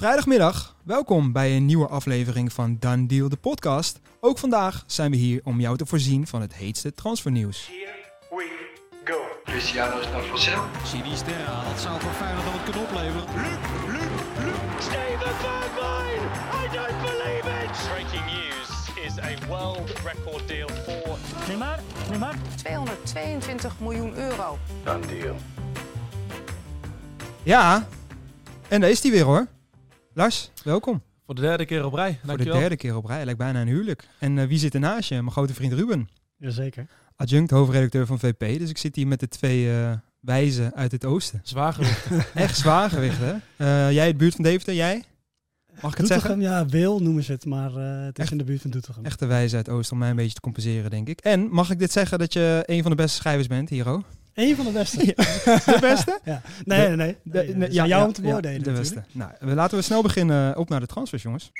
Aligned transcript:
Vrijdagmiddag, 0.00 0.74
welkom 0.82 1.32
bij 1.32 1.56
een 1.56 1.66
nieuwe 1.66 1.86
aflevering 1.86 2.52
van 2.52 2.76
Done 2.78 3.06
Deal, 3.06 3.28
de 3.28 3.36
podcast. 3.36 4.00
Ook 4.20 4.38
vandaag 4.38 4.84
zijn 4.86 5.10
we 5.10 5.16
hier 5.16 5.40
om 5.44 5.60
jou 5.60 5.76
te 5.76 5.86
voorzien 5.86 6.26
van 6.26 6.40
het 6.40 6.54
heetste 6.54 6.94
transfernieuws. 6.94 7.66
Here 7.66 7.92
we 8.30 8.48
go. 9.04 9.20
Cristiano 9.44 10.00
is 10.00 10.06
naar 10.06 10.22
Vassel. 10.22 10.62
Sinisterra, 10.84 11.64
dat 11.64 11.80
zou 11.80 12.00
voor 12.00 12.12
Feyenoord 12.12 12.44
dan 12.44 12.64
kunnen 12.64 12.82
opleveren. 12.82 13.28
Steven 14.78 15.34
Bergwijn! 15.42 16.22
I 16.62 16.76
don't 16.76 17.00
believe 17.02 17.48
it! 17.64 17.88
Breaking 17.88 18.24
news 18.24 18.70
is 19.06 19.18
a 19.18 19.46
world 19.48 19.92
record 20.04 20.48
deal 20.48 20.68
for 20.68 21.18
Neymar, 21.48 21.78
Neymar. 22.08 22.34
222 22.56 23.80
miljoen 23.80 24.16
euro. 24.16 24.58
Dan 24.84 25.00
deal. 25.00 25.36
Ja, 27.42 27.86
en 28.68 28.80
daar 28.80 28.90
is 28.90 29.02
hij 29.02 29.10
weer 29.12 29.24
hoor. 29.24 29.46
Lars, 30.12 30.50
welkom. 30.64 31.02
Voor 31.26 31.34
de 31.34 31.40
derde 31.40 31.64
keer 31.64 31.84
op 31.84 31.92
rij. 31.92 32.18
Voor 32.24 32.36
de 32.36 32.44
derde 32.44 32.76
keer 32.76 32.96
op 32.96 33.04
rij, 33.04 33.24
lijkt 33.24 33.38
bijna 33.38 33.60
een 33.60 33.68
huwelijk. 33.68 34.08
En 34.18 34.38
eh, 34.38 34.46
wie 34.46 34.58
zit 34.58 34.74
er 34.74 34.80
naast 34.80 35.08
je? 35.08 35.14
Mijn 35.14 35.30
grote 35.30 35.54
vriend 35.54 35.72
Ruben. 35.72 36.08
Jazeker. 36.36 36.86
Adjunct 37.16 37.50
hoofdredacteur 37.50 38.06
van 38.06 38.18
VP. 38.18 38.58
Dus 38.58 38.70
ik 38.70 38.78
zit 38.78 38.96
hier 38.96 39.06
met 39.06 39.20
de 39.20 39.28
twee 39.28 39.70
eh, 39.72 39.92
wijzen 40.20 40.74
uit 40.74 40.92
het 40.92 41.04
oosten. 41.04 41.40
Zwaar 41.42 41.72
gewicht. 41.72 42.06
Echt 42.34 42.56
zwaar 42.56 42.90
gewicht 42.90 43.18
hè? 43.18 43.32
Eh, 43.56 43.92
jij 43.92 44.06
het 44.06 44.16
buurt 44.16 44.34
van 44.34 44.44
Deventer, 44.44 44.74
jij? 44.74 45.04
Mag 45.80 45.92
ik 45.92 45.98
het 45.98 46.06
zeggen? 46.06 46.40
Ja, 46.40 46.66
Wil 46.66 47.02
noemen 47.02 47.22
ze 47.22 47.32
het, 47.32 47.44
maar 47.44 47.76
eh, 47.76 48.04
het 48.04 48.18
is 48.18 48.22
Echt? 48.22 48.32
in 48.32 48.38
de 48.38 48.44
buurt 48.44 48.60
van 48.60 48.70
Doetinchem. 48.70 49.04
Echte 49.04 49.26
wijze 49.26 49.56
uit 49.56 49.66
het 49.66 49.74
oosten 49.74 49.92
om 49.92 49.98
mij 49.98 50.10
een 50.10 50.16
beetje 50.16 50.34
te 50.34 50.40
compenseren, 50.40 50.90
denk 50.90 51.08
ik. 51.08 51.20
En 51.20 51.48
mag 51.50 51.70
ik 51.70 51.78
dit 51.78 51.92
zeggen 51.92 52.18
dat 52.18 52.32
je 52.32 52.62
een 52.66 52.82
van 52.82 52.90
de 52.90 52.96
beste 52.96 53.16
schrijvers 53.16 53.46
bent, 53.46 53.68
Hero? 53.68 54.02
Eén 54.34 54.56
van 54.56 54.64
de 54.64 54.72
beste. 54.72 54.96
De 55.72 55.78
beste? 55.80 56.20
Ja. 56.24 56.42
Nee, 56.64 56.86
nee, 56.88 56.96
nee. 56.96 57.16
De- 57.22 57.42
nee, 57.42 57.54
ne- 57.54 57.68
ja, 57.72 57.86
jou 57.86 58.06
om 58.06 58.12
te 58.12 58.22
ja, 58.22 58.28
beoordelen 58.28 58.62
de 58.62 58.72
beste. 58.72 59.04
Nou, 59.12 59.32
laten 59.54 59.76
we 59.78 59.82
snel 59.84 60.02
beginnen 60.02 60.56
op 60.56 60.68
naar 60.68 60.80
de 60.80 60.86
transfers, 60.86 61.22
jongens. 61.22 61.50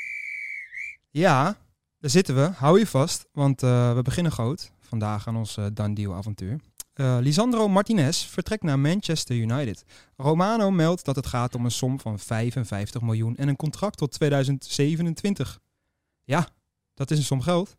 Ja, 1.11 1.56
daar 1.98 2.11
zitten 2.11 2.34
we. 2.34 2.50
Hou 2.55 2.78
je 2.78 2.86
vast, 2.86 3.27
want 3.33 3.62
eh, 3.62 3.95
we 3.95 4.03
beginnen 4.03 4.33
groot 4.33 4.70
vandaag 4.80 5.27
aan 5.27 5.36
ons 5.36 5.56
eh 5.56 5.67
Done 5.72 5.95
Deal 5.95 6.14
avontuur. 6.14 6.61
Eh, 6.92 7.17
Lisandro 7.20 7.69
Martinez 7.69 8.25
vertrekt 8.25 8.62
naar 8.62 8.78
Manchester 8.78 9.36
United. 9.36 9.84
Romano 10.17 10.70
meldt 10.70 11.05
dat 11.05 11.17
het 11.17 11.27
gaat 11.27 11.55
om 11.55 11.64
een 11.64 11.70
som 11.70 12.00
van 12.00 12.19
55 12.19 13.00
miljoen 13.00 13.36
en 13.36 13.48
een 13.48 13.56
contract 13.56 13.97
tot 13.98 14.12
2027. 14.12 15.58
Ja, 16.25 16.48
dat 16.95 17.11
is 17.11 17.19
een 17.19 17.25
som 17.25 17.41
geld. 17.41 17.77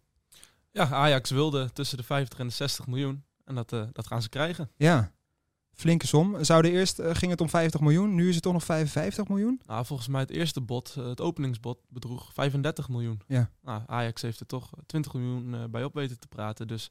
ja, 0.71 0.89
Ajax 0.89 1.29
wilde 1.29 1.69
tussen 1.73 1.97
de 1.97 2.03
50 2.03 2.39
en 2.39 2.47
de 2.47 2.53
60 2.53 2.87
miljoen. 2.87 3.23
En 3.51 3.57
dat, 3.57 3.73
eh, 3.73 3.83
dat 3.91 4.07
gaan 4.07 4.21
ze 4.21 4.29
krijgen. 4.29 4.71
Ja, 4.75 5.11
flinke 5.73 6.07
som. 6.07 6.43
Zouden 6.43 6.71
eerst 6.71 6.99
eh, 6.99 7.15
ging 7.15 7.31
het 7.31 7.41
om 7.41 7.49
50 7.49 7.81
miljoen, 7.81 8.15
nu 8.15 8.27
is 8.27 8.33
het 8.33 8.43
toch 8.43 8.53
nog 8.53 8.63
55 8.63 9.27
miljoen? 9.27 9.61
Nou, 9.65 9.85
volgens 9.85 10.07
mij 10.07 10.21
het 10.21 10.29
eerste 10.29 10.61
bod, 10.61 10.95
eh, 10.97 11.07
het 11.07 11.21
openingsbod, 11.21 11.79
bedroeg 11.89 12.33
35 12.33 12.89
miljoen. 12.89 13.21
Ja. 13.27 13.49
Nou, 13.61 13.81
Ajax 13.85 14.21
heeft 14.21 14.39
er 14.39 14.45
toch 14.45 14.69
20 14.85 15.13
miljoen 15.13 15.71
bij 15.71 15.83
op 15.83 15.93
weten 15.93 16.19
te 16.19 16.27
praten. 16.27 16.67
Dus 16.67 16.89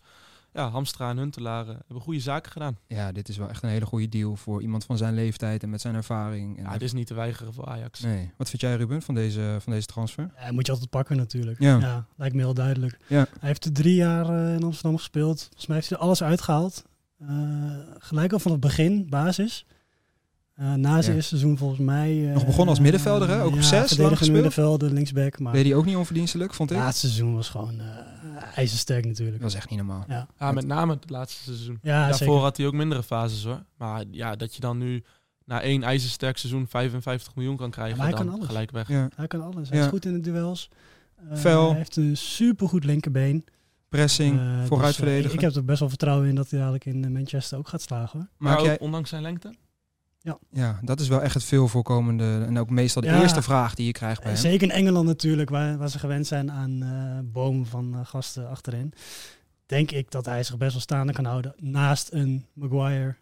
ja, 0.53 0.69
Hamstra 0.71 1.11
en 1.11 1.17
Huntelaar 1.17 1.69
eh, 1.69 1.75
hebben 1.75 2.01
goede 2.01 2.21
zaken 2.21 2.53
gedaan. 2.53 2.79
Ja, 2.87 3.13
dit 3.13 3.29
is 3.29 3.37
wel 3.37 3.49
echt 3.49 3.63
een 3.63 3.69
hele 3.69 3.87
goede 3.87 4.09
deal 4.09 4.37
voor 4.37 4.63
iemand 4.63 4.85
van 4.85 4.97
zijn 4.97 5.15
leeftijd 5.15 5.63
en 5.63 5.71
met 5.71 5.81
zijn 5.81 5.95
ervaring. 5.95 6.57
En 6.59 6.63
Ja, 6.63 6.73
dit 6.73 6.83
is 6.83 6.93
niet 6.93 7.07
te 7.07 7.15
weigeren 7.15 7.55
voor 7.55 7.67
Ajax. 7.67 8.01
Nee. 8.01 8.31
Wat 8.37 8.49
vind 8.49 8.63
jij, 8.63 8.77
Ruben, 8.77 9.03
van 9.03 9.15
deze, 9.15 9.57
van 9.61 9.73
deze 9.73 9.87
transfer? 9.87 10.31
Ja, 10.37 10.53
moet 10.53 10.67
je 10.67 10.73
altijd 10.73 10.91
pakken 10.91 11.17
natuurlijk. 11.17 11.59
Ja. 11.61 12.07
lijkt 12.17 12.35
me 12.35 12.41
heel 12.41 12.55
duidelijk. 12.55 12.99
Ja. 13.07 13.27
Hij 13.39 13.49
heeft 13.49 13.65
er 13.65 13.73
drie 13.73 13.95
jaar 13.95 14.29
eh, 14.29 14.55
in 14.55 14.63
Amsterdam 14.63 14.97
gespeeld. 14.97 15.41
Volgens 15.43 15.67
mij 15.67 15.77
heeft 15.77 15.89
hij 15.89 15.99
er 15.99 16.05
alles 16.05 16.23
uitgehaald. 16.23 16.85
Eh, 17.19 17.29
gelijk 17.99 18.33
al 18.33 18.39
van 18.39 18.53
het 18.53 18.61
begin, 18.61 19.07
basis. 19.09 19.67
Eh, 20.61 20.67
na 20.75 20.91
zijn 20.91 21.05
Ja. 21.05 21.13
eerste 21.13 21.23
seizoen 21.37 21.59
volgens 21.59 21.81
mij... 21.81 22.27
eh, 22.29 22.33
Nog 22.35 22.45
begonnen 22.45 22.69
als 22.69 22.79
middenvelder, 22.81 23.29
hè? 23.29 23.43
Ook 23.43 23.49
op 23.51 23.55
ja, 23.55 23.63
zes, 23.63 23.97
lang 23.97 24.11
gespeeld. 24.11 24.33
middenvelder, 24.33 24.93
linksback. 24.93 25.39
Maar 25.39 25.53
Deed 25.53 25.65
hij 25.65 25.75
ook 25.75 25.85
niet 25.85 25.97
onverdienstelijk, 25.97 26.55
vond 26.55 26.71
ik? 26.71 26.77
ja, 26.77 26.87
het 26.87 26.97
seizoen 26.97 27.35
was 27.35 27.49
gewoon 27.49 27.81
eh 27.81 27.87
ijzersterk 28.55 29.05
natuurlijk. 29.07 29.37
Dat 29.41 29.53
was 29.53 29.55
echt 29.61 29.69
niet 29.71 29.79
normaal. 29.79 30.05
Ja, 30.09 30.27
Ja, 30.39 30.53
met 30.53 30.67
name 30.67 30.93
het 30.93 31.11
laatste 31.11 31.43
seizoen. 31.43 31.79
ja 31.83 32.01
Daarvoor 32.09 32.27
zeker. 32.27 32.35
had 32.43 32.57
hij 32.57 32.67
ook 32.67 32.73
mindere 32.73 33.03
fases 33.03 33.45
hoor. 33.45 33.63
Maar 33.77 34.05
ja, 34.11 34.37
dat 34.37 34.55
je 34.55 34.61
dan 34.61 34.79
nu 34.79 35.03
na 35.45 35.61
één 35.61 35.83
ijzersterk 35.83 36.37
seizoen 36.39 36.67
55 36.69 37.35
miljoen 37.35 37.57
kan 37.57 37.71
krijgen, 37.71 37.97
maar 37.97 38.07
hij 38.07 38.17
dan 38.17 38.25
kan 38.27 38.35
alles. 38.35 38.47
gelijk 38.47 38.71
weg. 38.71 38.89
Ja. 38.89 39.09
Hij 39.17 39.27
kan 39.27 39.43
alles. 39.43 39.69
Hij 39.69 39.79
Ja. 39.79 39.85
is 39.85 39.91
goed 39.91 40.05
in 40.05 40.13
de 40.13 40.21
duels. 40.21 40.69
Eh, 41.31 41.37
Fel. 41.37 41.69
Hij 41.69 41.77
heeft 41.77 41.97
een 41.97 42.17
supergoed 42.17 42.85
linkerbeen. 42.85 43.45
Pressing, 43.89 44.41
vooruit 44.67 44.87
dus, 44.89 44.97
verdedigen. 44.97 45.35
ik 45.35 45.41
heb 45.41 45.55
er 45.55 45.65
best 45.65 45.81
wel 45.81 45.89
vertrouwen 45.89 46.29
in 46.29 46.35
dat 46.35 46.51
hij 46.51 46.59
dadelijk 46.59 46.85
in 46.85 47.13
Manchester 47.13 47.59
ook 47.59 47.69
gaat 47.69 47.83
slagen. 47.83 48.19
hoor. 48.19 48.29
Maar 48.39 48.51
Maak 48.51 48.61
ook 48.61 48.67
jij... 48.67 48.79
ondanks 48.79 49.09
zijn 49.09 49.23
lengte. 49.23 49.55
Ja, 50.53 50.79
dat 50.83 51.01
is 51.01 51.09
wel 51.09 51.23
echt 51.23 51.35
het 51.35 51.45
veel 51.45 51.69
voorkomende 51.69 52.45
en 52.47 52.59
ook 52.59 52.71
meestal 52.71 53.03
de 53.03 53.09
Ja. 53.09 53.21
eerste 53.21 53.43
vraag 53.43 53.75
die 53.75 53.87
je 53.87 53.93
krijgt 53.93 54.23
bij 54.23 54.33
Eh, 54.33 54.39
hem. 54.41 54.51
Zeker 54.51 54.69
in 54.69 54.75
Engeland 54.75 55.07
natuurlijk, 55.07 55.51
waar, 55.51 55.79
waar 55.79 55.89
ze 55.89 55.99
gewend 55.99 56.27
zijn 56.27 56.51
aan 56.51 56.83
eh 56.83 57.33
bomen 57.33 57.67
van 57.67 57.95
eh, 57.95 58.01
gasten 58.05 58.49
achterin. 58.49 58.93
Denk 59.67 59.91
ik 59.91 60.11
dat 60.11 60.25
hij 60.27 60.43
zich 60.43 60.57
best 60.59 60.73
wel 60.73 60.81
staande 60.81 61.13
kan 61.13 61.25
houden 61.25 61.55
naast 61.57 62.13
een 62.13 62.47
Maguire. 62.53 63.17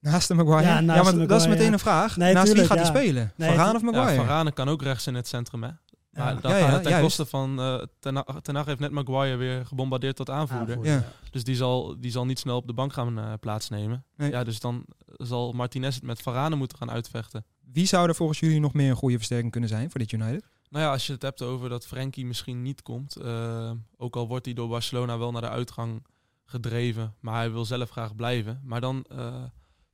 Naast 0.00 0.28
de 0.28 0.34
Maguire? 0.34 0.62
Ja, 0.68 0.94
Ja, 0.94 1.02
maar 1.02 1.26
dat 1.26 1.40
is 1.40 1.46
meteen 1.46 1.72
een 1.72 1.78
vraag. 1.78 2.16
Nee, 2.16 2.32
naast 2.34 2.46
tuurlijk, 2.46 2.68
wie 2.68 2.78
gaat 2.78 2.86
ja. 2.86 2.92
hij 2.92 3.02
spelen? 3.02 3.32
Nee, 3.36 3.48
Varane 3.50 3.66
het- 3.66 3.76
of 3.76 3.82
Maguire? 3.82 4.12
Ja, 4.20 4.20
Varane 4.26 4.52
kan 4.52 4.68
ook 4.68 4.82
rechts 4.82 5.06
in 5.06 5.14
het 5.14 5.28
centrum 5.28 5.62
hè. 5.62 5.70
Maar 6.16 6.34
Ja. 6.34 6.40
dat 6.40 6.50
Ja, 6.50 6.58
gaat 6.58 6.68
ja, 6.68 6.74
het 6.74 6.82
ten 6.82 7.00
koste 7.00 7.26
van 7.26 7.60
uh, 7.60 7.82
Ten, 7.98 8.14
Hag- 8.16 8.40
Ten 8.42 8.54
Hag 8.54 8.66
heeft 8.66 8.78
net 8.80 8.90
Maguire 8.90 9.36
weer 9.36 9.66
gebombardeerd 9.66 10.16
tot 10.16 10.30
aanvoerder. 10.30 10.76
Aanvoerder, 10.76 10.92
Ja. 10.92 10.98
ja. 11.22 11.30
Dus 11.30 11.44
die 11.44 11.54
zal, 11.56 11.96
die 12.00 12.10
zal 12.10 12.24
niet 12.26 12.38
snel 12.38 12.56
op 12.56 12.66
de 12.66 12.72
bank 12.72 12.92
gaan 12.92 13.18
eh, 13.18 13.32
plaatsnemen. 13.40 14.04
Nee. 14.16 14.30
Ja, 14.30 14.44
dus 14.44 14.60
dan 14.60 14.84
zal 15.16 15.52
Martinez 15.52 15.94
het 15.94 16.04
met 16.04 16.22
Varane 16.22 16.56
moeten 16.56 16.78
gaan 16.78 16.90
uitvechten. 16.90 17.44
Wie 17.72 17.86
zou 17.86 18.08
er 18.08 18.14
volgens 18.14 18.40
jullie 18.40 18.60
nog 18.60 18.72
meer 18.74 18.90
een 18.90 18.96
goede 18.96 19.16
versterking 19.16 19.50
kunnen 19.50 19.68
zijn 19.70 19.90
voor 19.90 20.00
dit 20.00 20.12
United? 20.12 20.44
Nou 20.70 20.84
ja, 20.84 20.90
als 20.90 21.06
je 21.06 21.12
het 21.12 21.22
hebt 21.22 21.42
over 21.42 21.68
dat 21.68 21.86
Frenkie 21.86 22.26
misschien 22.26 22.62
niet 22.62 22.82
komt. 22.82 23.16
eh, 23.16 23.70
ook 23.96 24.16
al 24.16 24.28
wordt 24.28 24.44
hij 24.44 24.54
door 24.54 24.68
Barcelona 24.68 25.18
wel 25.18 25.32
naar 25.32 25.40
de 25.42 25.48
uitgang 25.48 26.06
gedreven. 26.44 27.14
Maar 27.20 27.34
hij 27.34 27.52
wil 27.52 27.64
zelf 27.64 27.90
graag 27.90 28.14
blijven. 28.16 28.60
Maar 28.64 28.80
dan 28.80 29.04
eh, 29.08 29.42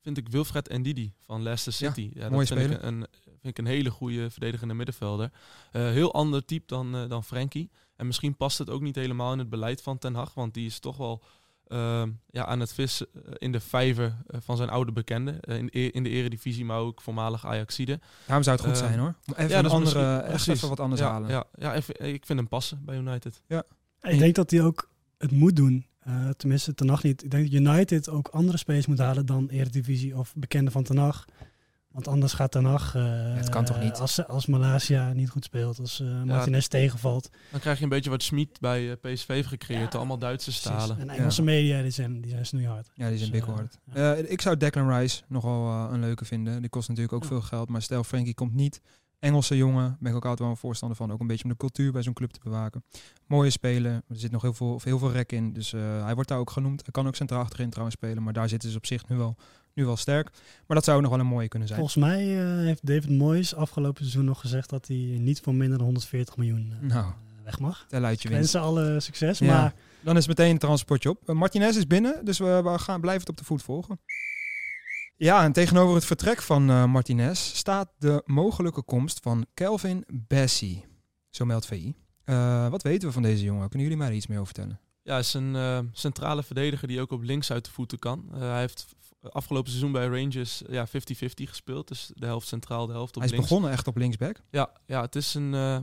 vind 0.01 0.17
ik 0.19 0.29
Wilfred 0.29 0.79
Ndidi 0.79 1.13
van 1.21 1.43
Leicester 1.43 1.87
Ja, 1.87 1.93
City. 1.93 2.11
Ja, 2.19 2.29
mooie 2.31 2.47
dat 2.47 2.59
vind 2.59 2.73
ik, 2.73 2.83
een, 2.83 3.07
vind 3.43 3.59
ik 3.59 3.65
een 3.65 3.71
hele 3.71 3.91
goede 3.91 4.31
verdedigende 4.31 4.75
middenvelder. 4.75 5.31
Eh, 5.73 5.83
heel 5.83 6.15
ander 6.15 6.45
type 6.45 6.67
dan, 6.67 6.95
eh, 6.97 7.09
dan 7.09 7.25
Frenkie. 7.25 7.71
En 7.97 8.07
misschien 8.07 8.37
past 8.37 8.59
het 8.59 8.71
ook 8.71 8.81
niet 8.81 8.97
helemaal 8.97 9.33
in 9.33 9.39
het 9.39 9.49
beleid 9.49 9.83
van 9.83 9.99
Ten 9.99 10.15
Hag. 10.15 10.35
Want 10.35 10.55
die 10.55 10.67
is 10.67 10.79
toch 10.79 10.97
wel 10.97 11.23
eh, 11.67 12.03
ja, 12.31 12.45
aan 12.45 12.61
het 12.61 12.73
vissen 12.73 13.07
eh, 13.15 13.21
in 13.39 13.53
de 13.53 13.61
vijver 13.61 14.17
van 14.27 14.57
zijn 14.57 14.69
oude 14.69 14.93
bekende. 14.93 15.31
In, 15.41 15.67
de 15.67 15.79
e- 15.79 15.89
in 15.89 16.03
de 16.03 16.09
eredivisie, 16.09 16.65
maar 16.65 16.79
ook 16.79 17.01
voormalig 17.01 17.47
Ajaxide. 17.47 18.01
Daarom 18.27 18.45
zou 18.45 18.57
het 18.57 18.67
goed 18.67 18.77
zijn 18.77 18.99
hoor. 18.99 19.15
Even 19.37 19.49
ja, 19.49 19.59
een 19.59 19.67
andere, 19.67 20.17
echt 20.17 20.49
even 20.49 20.69
wat 20.69 20.81
anders 20.81 21.01
ja, 21.01 21.11
halen. 21.11 21.31
Ja, 21.31 21.45
ja 21.55 21.75
even- 21.75 22.15
ik 22.15 22.27
vind 22.27 22.39
hem 22.39 22.49
passen 22.49 22.85
bij 22.85 22.97
United. 22.97 23.43
Ik 24.03 24.19
denk 24.19 24.35
dat 24.35 24.51
hij 24.51 24.63
ook 24.63 24.91
het 25.19 25.31
moet 25.31 25.57
doen. 25.57 25.87
Eh, 25.99 26.29
tenminste, 26.29 26.75
Ten 26.75 26.89
Hag 26.89 27.03
niet. 27.03 27.25
Ik 27.25 27.31
denk 27.31 27.51
dat 27.51 27.61
United 27.61 28.09
ook 28.09 28.29
andere 28.29 28.59
spelers 28.59 28.87
moet 28.87 28.99
halen 28.99 29.27
dan 29.27 29.49
Eredivisie 29.49 30.19
of 30.19 30.35
bekende 30.37 30.71
van 30.71 30.83
Ten 30.83 30.97
Hag. 30.97 31.25
Want 31.93 32.09
anders 32.09 32.33
gaat 32.33 32.51
Ten 32.51 32.65
Hag... 32.65 32.95
eh, 32.95 33.35
Het 33.35 33.49
kan 33.49 33.65
toch 33.65 33.81
niet? 33.81 33.97
Als, 33.99 34.27
als 34.27 34.47
Malaysia 34.47 35.13
niet 35.13 35.31
goed 35.31 35.45
speelt, 35.45 35.79
als 35.79 36.01
eh, 36.01 36.23
Martinez 36.23 36.67
tegenvalt. 36.67 37.31
Dan 37.51 37.61
krijg 37.61 37.79
je 37.79 37.83
een 37.85 37.89
beetje 37.91 38.11
wat 38.11 38.23
Schmid 38.23 38.61
bij 38.61 38.91
eh, 38.91 38.97
PSV 39.13 39.27
heeft 39.27 39.49
gecreëerd. 39.49 39.93
Ja, 39.93 39.99
allemaal 39.99 40.19
Duitse 40.19 40.53
stalen. 40.53 40.99
En 40.99 41.09
Engelse 41.11 41.43
media, 41.43 41.83
die 41.83 41.91
zijn, 41.91 42.21
die 42.21 42.31
zijn 42.31 42.47
snoeihard. 42.47 42.91
Ja, 42.95 43.09
die 43.09 43.19
zijn 43.19 43.31
Dus, 43.31 43.41
big 43.41 43.49
eh, 43.49 43.55
hard. 43.55 43.79
ja. 43.95 44.15
Eh, 44.15 44.31
ik 44.31 44.41
zou 44.41 44.57
Declan 44.57 44.91
Rice 44.99 45.23
nogal 45.29 45.87
eh, 45.87 45.93
een 45.93 46.01
leuke 46.01 46.25
vinden. 46.25 46.61
Die 46.61 46.71
kost 46.71 46.89
natuurlijk 46.89 47.15
ook 47.15 47.23
Ja. 47.23 47.29
veel 47.29 47.41
geld. 47.41 47.69
Maar 47.69 47.83
stel 47.83 48.05
Frankie 48.05 48.35
komt 48.35 48.55
niet. 48.55 48.81
Engelse 49.19 49.57
jongen, 49.57 49.97
ben 50.01 50.11
ik 50.11 50.17
ook 50.17 50.23
altijd 50.23 50.41
wel 50.41 50.49
een 50.51 50.57
voorstander 50.57 50.97
van. 50.97 51.13
Ook 51.13 51.21
een 51.21 51.27
beetje 51.27 51.45
om 51.45 51.51
de 51.51 51.57
cultuur 51.57 51.93
bij 51.93 52.03
zo'n 52.03 52.13
club 52.13 52.31
te 52.31 52.41
bewaken. 52.43 52.85
Mooie 53.27 53.51
speler. 53.51 53.93
Er 53.93 54.03
zit 54.17 54.31
nog 54.31 54.43
heel 54.43 54.53
veel, 54.55 54.81
heel 54.85 54.99
veel 54.99 55.13
rek 55.13 55.33
in. 55.33 55.53
Dus 55.53 55.73
eh, 55.73 56.05
hij 56.05 56.15
wordt 56.15 56.29
daar 56.29 56.39
ook 56.39 56.51
genoemd. 56.51 56.83
Hij 56.83 56.91
kan 56.91 57.07
ook 57.07 57.15
centraal 57.17 57.41
achterin 57.41 57.69
trouwens 57.71 57.97
spelen. 57.97 58.23
Maar 58.23 58.33
daar 58.33 58.49
zitten 58.49 58.71
ze 58.71 58.77
op 58.77 58.87
zich 58.87 59.09
nu 59.09 59.17
wel, 59.17 59.37
nu 59.75 59.85
wel 59.85 59.97
sterk. 59.97 60.31
Maar 60.67 60.77
dat 60.77 60.85
zou 60.85 61.01
nog 61.01 61.11
wel 61.11 61.21
een 61.21 61.27
mooie 61.27 61.49
kunnen 61.49 61.69
zijn. 61.69 61.81
Volgens 61.81 62.05
mij 62.05 62.41
eh, 62.45 62.57
heeft 62.65 62.87
David 62.87 63.11
Moyes 63.11 63.55
afgelopen 63.55 64.01
seizoen 64.03 64.25
nog 64.25 64.41
gezegd 64.41 64.71
dat 64.71 64.87
hij 64.87 64.97
niet 64.97 65.41
voor 65.41 65.55
minder 65.55 65.77
dan 65.79 65.87
140 65.87 66.37
miljoen 66.37 66.73
eh, 66.81 66.89
Nou, 66.89 67.13
weg 67.45 67.59
mag. 67.59 67.85
tel 67.89 68.05
uit 68.05 68.23
je 68.23 68.29
Ik 68.29 68.35
winst. 68.35 68.53
wens 68.53 68.65
ze 68.65 68.71
alle 68.71 69.01
succes, 69.01 69.39
Ja. 69.39 69.47
maar 69.47 69.75
Dan 70.01 70.17
is 70.17 70.27
meteen 70.27 70.51
een 70.51 70.59
transportje 70.59 71.09
op. 71.11 71.29
Eh, 71.29 71.35
Martinez 71.35 71.77
is 71.77 71.87
binnen, 71.87 72.25
dus 72.25 72.39
we, 72.39 72.61
we 72.65 72.79
gaan 72.79 73.01
blijven 73.01 73.21
het 73.21 73.31
op 73.31 73.37
de 73.37 73.45
voet 73.45 73.63
volgen. 73.63 74.01
Ja, 75.17 75.45
en 75.45 75.53
tegenover 75.53 75.95
het 75.95 76.05
vertrek 76.05 76.43
van 76.43 76.71
eh, 76.71 76.85
Martinez 76.85 77.39
staat 77.41 77.89
de 77.99 78.23
mogelijke 78.27 78.83
komst 78.83 79.21
van 79.23 79.47
Kelvin 79.55 80.05
Bessie. 80.09 80.85
Zo 81.31 81.45
meldt 81.45 81.67
VI. 81.67 81.95
Eh, 82.25 82.69
wat 82.69 82.83
weten 82.83 83.09
we 83.09 83.15
van 83.15 83.23
deze 83.23 83.45
jongen? 83.45 83.69
Kunnen 83.69 83.81
jullie 83.89 83.97
mij 83.97 84.09
er 84.09 84.15
iets 84.15 84.27
meer 84.27 84.39
over 84.41 84.53
vertellen? 84.55 84.81
Ja, 85.03 85.11
hij 85.11 85.21
is 85.21 85.35
een 85.35 85.57
eh, 85.57 85.79
centrale 85.93 86.43
verdediger 86.43 86.89
die 86.89 87.01
ook 87.01 87.11
op 87.11 87.23
links 87.23 87.51
uit 87.51 87.65
de 87.65 87.71
voeten 87.71 87.99
kan. 87.99 88.29
Eh, 88.33 88.39
hij 88.41 88.61
heeft 88.61 88.87
afgelopen 89.23 89.71
seizoen 89.71 89.93
bij 89.93 90.07
Rangers 90.07 90.63
ja, 90.69 90.87
50-50 90.89 90.91
gespeeld. 91.35 91.89
Dus 91.89 92.11
de 92.15 92.27
helft 92.27 92.47
centraal, 92.49 92.87
de 92.87 92.93
helft 92.93 93.17
op 93.17 93.23
Hij 93.23 93.25
is 93.25 93.31
links. 93.31 93.49
begonnen 93.49 93.71
echt 93.71 93.87
op 93.87 93.97
linksback. 93.97 94.41
Ja, 94.51 94.71
ja, 94.87 95.01
het 95.01 95.17
is 95.17 95.35
een... 95.35 95.55
eh, 95.55 95.79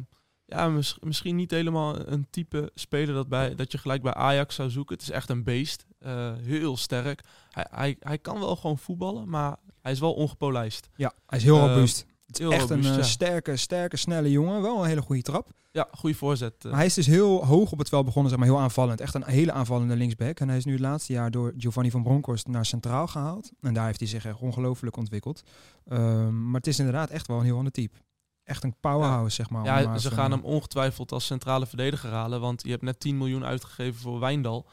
ja, 0.46 0.68
mis- 0.68 0.98
misschien 1.00 1.36
niet 1.36 1.52
helemaal 1.52 2.08
een 2.08 2.28
type 2.30 2.72
speler 2.76 3.14
dat, 3.14 3.28
bij, 3.30 3.56
dat 3.56 3.72
je 3.72 3.78
gelijk 3.78 4.02
bij 4.02 4.14
Ajax 4.14 4.56
zou 4.56 4.70
zoeken. 4.70 4.96
Het 4.96 5.04
is 5.04 5.10
echt 5.12 5.30
een 5.30 5.44
beest. 5.44 5.86
Eh, 6.00 6.34
heel 6.38 6.78
sterk. 6.78 7.24
Hij, 7.50 7.66
hij, 7.72 7.96
hij 8.00 8.18
kan 8.18 8.40
wel 8.40 8.56
gewoon 8.56 8.78
voetballen, 8.78 9.30
maar 9.30 9.56
hij 9.82 9.92
is 9.92 10.00
wel 10.00 10.14
ongepolijst. 10.14 10.90
Ja, 10.96 11.14
hij 11.26 11.38
is 11.38 11.44
heel 11.44 11.58
Eh, 11.60 11.66
robuust. 11.68 12.06
Heel 12.38 12.52
echt 12.52 12.70
een 12.70 12.76
robuust, 12.76 12.90
eh, 12.90 12.98
ja. 12.98 13.04
sterke, 13.04 13.58
sterke, 13.58 13.98
snelle 13.98 14.32
jongen. 14.32 14.62
Wel 14.62 14.82
een 14.82 14.88
hele 14.88 15.02
goede 15.02 15.22
trap. 15.22 15.52
Ja, 15.72 15.88
goede 15.92 16.16
voorzet. 16.16 16.54
eh. 16.58 16.64
Maar 16.66 16.76
hij 16.76 16.86
is 16.86 16.94
dus 16.94 17.06
heel 17.06 17.46
hoog 17.46 17.72
op 17.72 17.78
het 17.78 17.90
veld 17.90 18.06
begonnen, 18.06 18.30
zeg 18.32 18.40
maar 18.40 18.50
heel 18.50 18.60
aanvallend. 18.60 19.02
Echt 19.02 19.14
een 19.14 19.24
hele 19.26 19.52
aanvallende 19.52 19.96
linksback. 19.96 20.40
En 20.40 20.48
hij 20.48 20.58
is 20.58 20.66
nu 20.66 20.72
het 20.72 20.82
laatste 20.82 21.14
jaar 21.14 21.32
door 21.32 21.54
Giovanni 21.58 21.92
van 21.92 22.04
Bronckhorst 22.04 22.48
naar 22.48 22.66
centraal 22.66 23.08
gehaald. 23.08 23.52
En 23.62 23.74
daar 23.74 23.86
heeft 23.86 24.00
hij 24.00 24.08
zich 24.10 24.26
echt 24.26 24.40
ongelooflijk 24.40 24.98
ontwikkeld. 24.98 25.42
Ehm, 25.88 26.46
maar 26.46 26.60
het 26.60 26.68
is 26.68 26.80
inderdaad 26.80 27.10
echt 27.10 27.28
wel 27.28 27.38
een 27.38 27.46
heel 27.46 27.58
ander 27.58 27.72
type. 27.72 27.98
Echt 28.44 28.64
een 28.64 28.76
powerhouse, 28.80 29.36
zeg 29.36 29.50
maar. 29.50 29.64
Ja, 29.66 29.88
maar 29.88 30.00
ze 30.00 30.12
gaan 30.12 30.32
hem 30.32 30.44
ongetwijfeld 30.44 31.12
als 31.12 31.26
centrale 31.26 31.66
verdediger 31.66 32.10
halen. 32.10 32.42
Want 32.42 32.64
je 32.64 32.70
hebt 32.70 32.82
net 32.84 33.00
10 33.00 33.18
miljoen 33.18 33.46
uitgegeven 33.46 34.00
voor 34.02 34.20
Wijndal. 34.20 34.66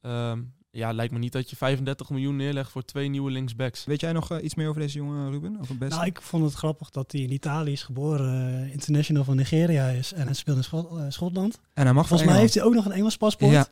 Ehm, 0.00 0.42
ja, 0.76 0.92
lijkt 0.92 1.12
me 1.12 1.18
niet 1.18 1.32
dat 1.32 1.50
je 1.50 1.56
35 1.56 2.10
miljoen 2.10 2.36
neerlegt 2.36 2.70
voor 2.70 2.84
twee 2.84 3.08
nieuwe 3.08 3.30
linksbacks. 3.30 3.84
Weet 3.84 4.00
jij 4.00 4.12
nog 4.12 4.30
eh, 4.30 4.44
iets 4.44 4.54
meer 4.54 4.68
over 4.68 4.80
deze 4.80 4.98
jongen, 4.98 5.30
Ruben? 5.30 5.56
Over 5.60 5.78
best? 5.78 5.92
Nou, 5.92 6.06
ik 6.06 6.20
vond 6.22 6.44
het 6.44 6.54
grappig 6.54 6.90
dat 6.90 7.12
hij 7.12 7.20
in 7.20 7.32
Italië 7.32 7.72
is 7.72 7.82
geboren, 7.82 8.62
eh, 8.64 8.72
international 8.72 9.24
van 9.24 9.36
Nigeria 9.36 9.86
is 9.88 10.12
en 10.12 10.24
hij 10.24 10.34
speelt 10.34 10.56
in 10.56 10.64
Schot- 10.64 10.90
eh, 10.98 11.04
Schotland. 11.08 11.58
en 11.74 11.84
hij 11.84 11.92
mag 11.94 12.06
Volgens 12.08 12.28
mij 12.30 12.38
heeft 12.38 12.54
hij 12.54 12.62
ook 12.62 12.74
nog 12.74 12.84
een 12.84 12.92
Engels 12.92 13.16
paspoort. 13.16 13.52
Ja. 13.52 13.66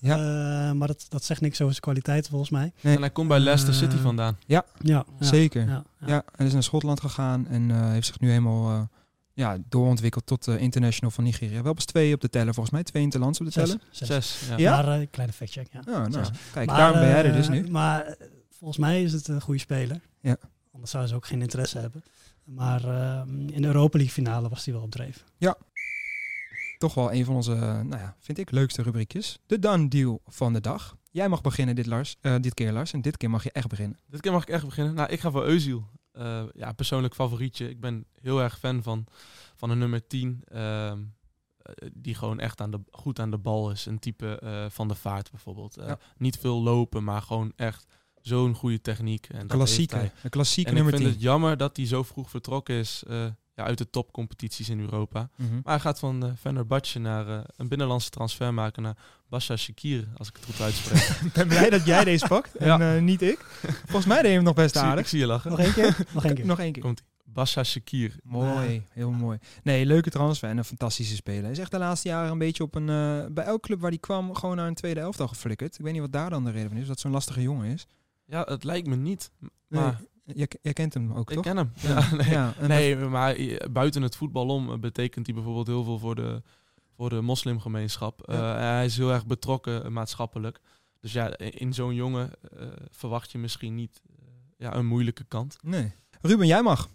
Ja. 0.00 0.16
Eh, 0.68 0.72
maar 0.72 0.88
dat, 0.88 1.06
dat 1.08 1.24
zegt 1.24 1.40
niks 1.40 1.60
over 1.60 1.70
zijn 1.72 1.82
kwaliteit 1.84 2.28
volgens 2.28 2.50
mij. 2.50 2.72
Nee. 2.80 2.94
En 2.94 3.00
hij 3.00 3.10
komt 3.10 3.28
bij 3.28 3.38
Leicester 3.38 3.74
Eh, 3.74 3.78
City 3.80 3.96
vandaan. 3.96 4.36
Ja, 4.46 4.64
ja, 4.82 5.04
Zeker. 5.20 5.66
Ja, 5.66 5.84
Ja, 6.00 6.06
ja. 6.06 6.22
hij 6.36 6.46
is 6.46 6.52
naar 6.52 6.62
Schotland 6.62 7.00
gegaan 7.00 7.46
en 7.46 7.70
eh, 7.70 7.88
heeft 7.90 8.06
zich 8.06 8.20
nu 8.20 8.28
helemaal 8.28 8.70
eh, 8.70 8.80
ja, 9.38 9.58
doorontwikkeld 9.68 10.26
tot 10.26 10.48
eh, 10.48 10.60
international 10.60 11.10
van 11.10 11.24
Nigeria. 11.24 11.62
Wel 11.62 11.72
pas 11.72 11.84
twee 11.84 12.14
op 12.14 12.20
de 12.20 12.28
teller, 12.28 12.54
volgens 12.54 12.74
mij. 12.74 12.82
Twee 12.82 13.02
interlands 13.02 13.40
op 13.40 13.46
de 13.46 13.52
Zes. 13.52 13.68
teller. 13.68 13.82
zes. 13.90 14.08
Zes. 14.08 14.48
Ja. 14.48 14.56
Ja? 14.56 14.70
Maar, 14.82 15.00
eh, 15.00 15.06
kleine 15.10 15.32
factcheck, 15.32 15.68
ja. 15.72 15.80
Ja, 15.86 16.08
nou, 16.08 16.26
kijk, 16.52 16.66
Maar, 16.66 16.76
daarom 16.76 17.00
ben 17.00 17.08
jij 17.08 17.18
er 17.18 17.30
eh, 17.30 17.36
dus 17.36 17.48
nu. 17.48 17.70
Maar 17.70 18.04
eh, 18.04 18.26
volgens 18.50 18.78
mij 18.78 19.02
is 19.02 19.12
het 19.12 19.28
een 19.28 19.40
goede 19.40 19.60
speler. 19.60 20.00
Ja. 20.20 20.36
Anders 20.72 20.90
zouden 20.90 21.12
ze 21.12 21.16
ook 21.16 21.26
geen 21.26 21.42
interesse 21.42 21.78
hebben. 21.78 22.02
Maar 22.44 22.84
eh, 22.84 23.22
in 23.26 23.62
de 23.62 23.66
Europa 23.66 23.96
League 23.96 24.14
finale 24.14 24.48
was 24.48 24.64
hij 24.64 24.74
wel 24.74 24.82
op 24.82 24.90
dreef. 24.90 25.24
Toch 26.78 26.94
wel 26.94 27.12
een 27.12 27.24
van 27.24 27.34
onze, 27.34 27.52
eh, 27.52 27.60
nou 27.60 27.88
ja, 27.88 28.16
vind 28.18 28.38
ik, 28.38 28.50
leukste 28.50 28.82
rubriekjes. 28.82 29.38
De 29.46 29.58
done 29.58 29.88
deal 29.88 30.20
van 30.26 30.52
de 30.52 30.60
dag. 30.60 30.96
Jij 31.10 31.28
mag 31.28 31.40
beginnen 31.40 31.74
dit, 31.74 31.86
Lars, 31.86 32.16
eh, 32.20 32.34
dit 32.40 32.54
keer, 32.54 32.72
Lars. 32.72 32.92
En 32.92 33.00
dit 33.00 33.16
keer 33.16 33.30
mag 33.30 33.44
je 33.44 33.52
echt 33.52 33.68
beginnen. 33.68 33.98
Dit 34.06 34.20
keer 34.20 34.32
mag 34.32 34.42
ik 34.42 34.48
echt 34.48 34.64
beginnen. 34.64 34.94
Nou, 34.94 35.10
ik 35.10 35.20
ga 35.20 35.30
voor 35.30 35.44
Eusiel. 35.44 35.84
Eh, 36.18 36.42
ja, 36.54 36.72
persoonlijk 36.72 37.14
favorietje. 37.14 37.70
Ik 37.70 37.80
ben 37.80 38.04
heel 38.20 38.42
erg 38.42 38.58
fan 38.58 38.82
van, 38.82 39.06
van 39.54 39.70
een 39.70 39.78
nummer 39.78 40.06
10. 40.06 40.42
ehm, 40.48 41.02
eh, 41.58 41.88
die 41.92 42.14
gewoon 42.14 42.40
echt 42.40 42.60
aan 42.60 42.70
de, 42.70 42.80
goed 42.90 43.18
aan 43.18 43.30
de 43.30 43.38
bal 43.38 43.70
is. 43.70 43.86
Een 43.86 43.98
type 43.98 44.38
eh, 44.38 44.64
van 44.68 44.88
de 44.88 44.94
vaart 44.94 45.30
bijvoorbeeld. 45.30 45.74
Ja. 45.74 45.98
Niet 46.16 46.38
veel 46.38 46.62
lopen, 46.62 47.04
maar 47.04 47.22
gewoon 47.22 47.52
echt 47.56 47.86
zo'n 48.20 48.54
goede 48.54 48.80
techniek. 48.80 49.26
En 49.26 49.46
Klassieke. 49.46 50.10
Een 50.22 50.30
klassieke 50.30 50.70
En 50.70 50.76
ik 50.76 50.82
nummer 50.82 50.98
vind 50.98 51.10
10. 51.10 51.12
het 51.12 51.22
jammer 51.22 51.56
dat 51.56 51.76
hij 51.76 51.86
zo 51.86 52.02
vroeg 52.02 52.30
vertrokken 52.30 52.74
is 52.74 53.02
ja, 53.58 53.64
uit 53.64 53.78
de 53.78 53.90
topcompetities 53.90 54.68
in 54.68 54.80
Europa. 54.80 55.28
Mhm. 55.36 55.54
Maar 55.54 55.72
hij 55.72 55.80
gaat 55.80 55.98
van 55.98 56.24
uh, 56.24 56.30
Fenerbahce 56.40 56.98
naar 56.98 57.28
eh, 57.28 57.38
een 57.56 57.68
binnenlandse 57.68 58.10
transfer 58.10 58.54
maken 58.54 58.82
naar 58.82 58.96
Basha 59.28 59.56
Shakir, 59.56 60.08
als 60.16 60.28
ik 60.28 60.36
het 60.36 60.44
goed 60.44 60.60
uitspreek. 60.60 61.00
Ik 61.26 61.32
ben 61.32 61.48
blij 61.48 61.70
dat 61.70 61.84
jij 61.86 62.04
deze 62.04 62.26
pakt 62.28 62.56
en 62.56 62.66
Ja. 62.66 62.96
eh, 62.96 63.02
niet 63.02 63.22
ik. 63.22 63.44
Volgens 63.86 64.06
mij 64.06 64.16
deed 64.22 64.30
je 64.30 64.36
hem 64.36 64.44
nog 64.44 64.54
best 64.54 64.68
ik, 64.68 64.74
zie, 64.74 64.82
ik 64.82 64.88
aardig. 64.88 65.08
zie 65.08 65.18
je 65.18 65.26
lachen. 65.26 65.50
Nog 65.50 65.60
één 65.60 65.72
keer? 65.72 65.96
Nog 66.14 66.24
één 66.24 66.34
keer. 66.34 66.46
Nog 66.46 66.58
één 66.60 66.72
keer. 66.72 66.82
Komt 66.82 67.02
Basha 67.24 67.64
Shakir. 67.64 68.16
Mooi, 68.22 68.82
heel 68.90 69.10
mooi. 69.10 69.38
Nee, 69.62 69.86
leuke 69.86 70.10
transfer 70.10 70.48
en 70.48 70.58
een 70.58 70.64
fantastische 70.64 71.14
speler. 71.14 71.42
Hij 71.42 71.50
is 71.50 71.58
echt 71.58 71.70
de 71.70 71.78
laatste 71.78 72.08
jaren 72.08 72.30
een 72.30 72.38
beetje 72.38 72.62
op 72.62 72.74
een... 72.74 72.86
bij 73.34 73.44
elke 73.44 73.60
club 73.60 73.80
waar 73.80 73.90
hij 73.90 73.98
kwam, 73.98 74.34
gewoon 74.34 74.56
naar 74.56 74.66
een 74.66 74.74
tweede 74.74 75.00
elftal 75.00 75.28
geflikkerd. 75.28 75.78
Ik 75.78 75.84
weet 75.84 75.92
niet 75.92 76.02
wat 76.02 76.12
daar 76.12 76.30
dan 76.30 76.44
de 76.44 76.50
reden 76.50 76.68
van 76.68 76.78
is, 76.78 76.86
dat 76.86 77.00
zo'n 77.00 77.10
lastige 77.12 77.42
jongen 77.42 77.66
is. 77.72 77.86
Ja, 78.26 78.42
het 78.44 78.64
lijkt 78.64 78.86
me 78.86 78.96
niet. 78.96 79.30
Nee, 79.38 79.50
Maar 79.80 80.00
jij, 80.34 80.48
jij 80.62 80.72
kent 80.72 80.94
hem 80.94 81.12
ook, 81.12 81.30
ik 81.30 81.34
toch? 81.36 81.44
ken 81.44 81.56
hem. 81.56 81.72
Ja, 81.74 81.88
Ja, 81.88 82.16
nee. 82.16 82.30
ja, 82.30 82.54
en 82.58 82.68
nee, 82.68 82.96
maar 82.96 83.34
eh, 83.34 83.70
buiten 83.70 84.02
het 84.02 84.16
voetbal 84.16 84.46
om 84.46 84.72
eh, 84.72 84.78
betekent 84.78 85.26
hij 85.26 85.34
bijvoorbeeld 85.34 85.66
heel 85.66 85.84
veel 85.84 85.98
voor 85.98 86.14
de, 86.14 86.42
voor 86.96 87.10
de 87.10 87.20
moslimgemeenschap. 87.20 88.22
Ja. 88.26 88.54
Eh, 88.54 88.60
hij 88.60 88.84
is 88.84 88.96
heel 88.96 89.12
erg 89.12 89.26
betrokken 89.26 89.92
maatschappelijk. 89.92 90.60
Dus 91.00 91.12
ja, 91.12 91.38
in 91.38 91.74
zo'n 91.74 91.94
jongen 91.94 92.30
eh, 92.56 92.66
verwacht 92.90 93.32
je 93.32 93.38
misschien 93.38 93.74
niet 93.74 94.02
ja, 94.56 94.74
een 94.74 94.86
moeilijke 94.86 95.24
kant. 95.24 95.56
Nee. 95.62 95.92
Ruben, 96.20 96.46
jij 96.46 96.62
mag. 96.62 96.88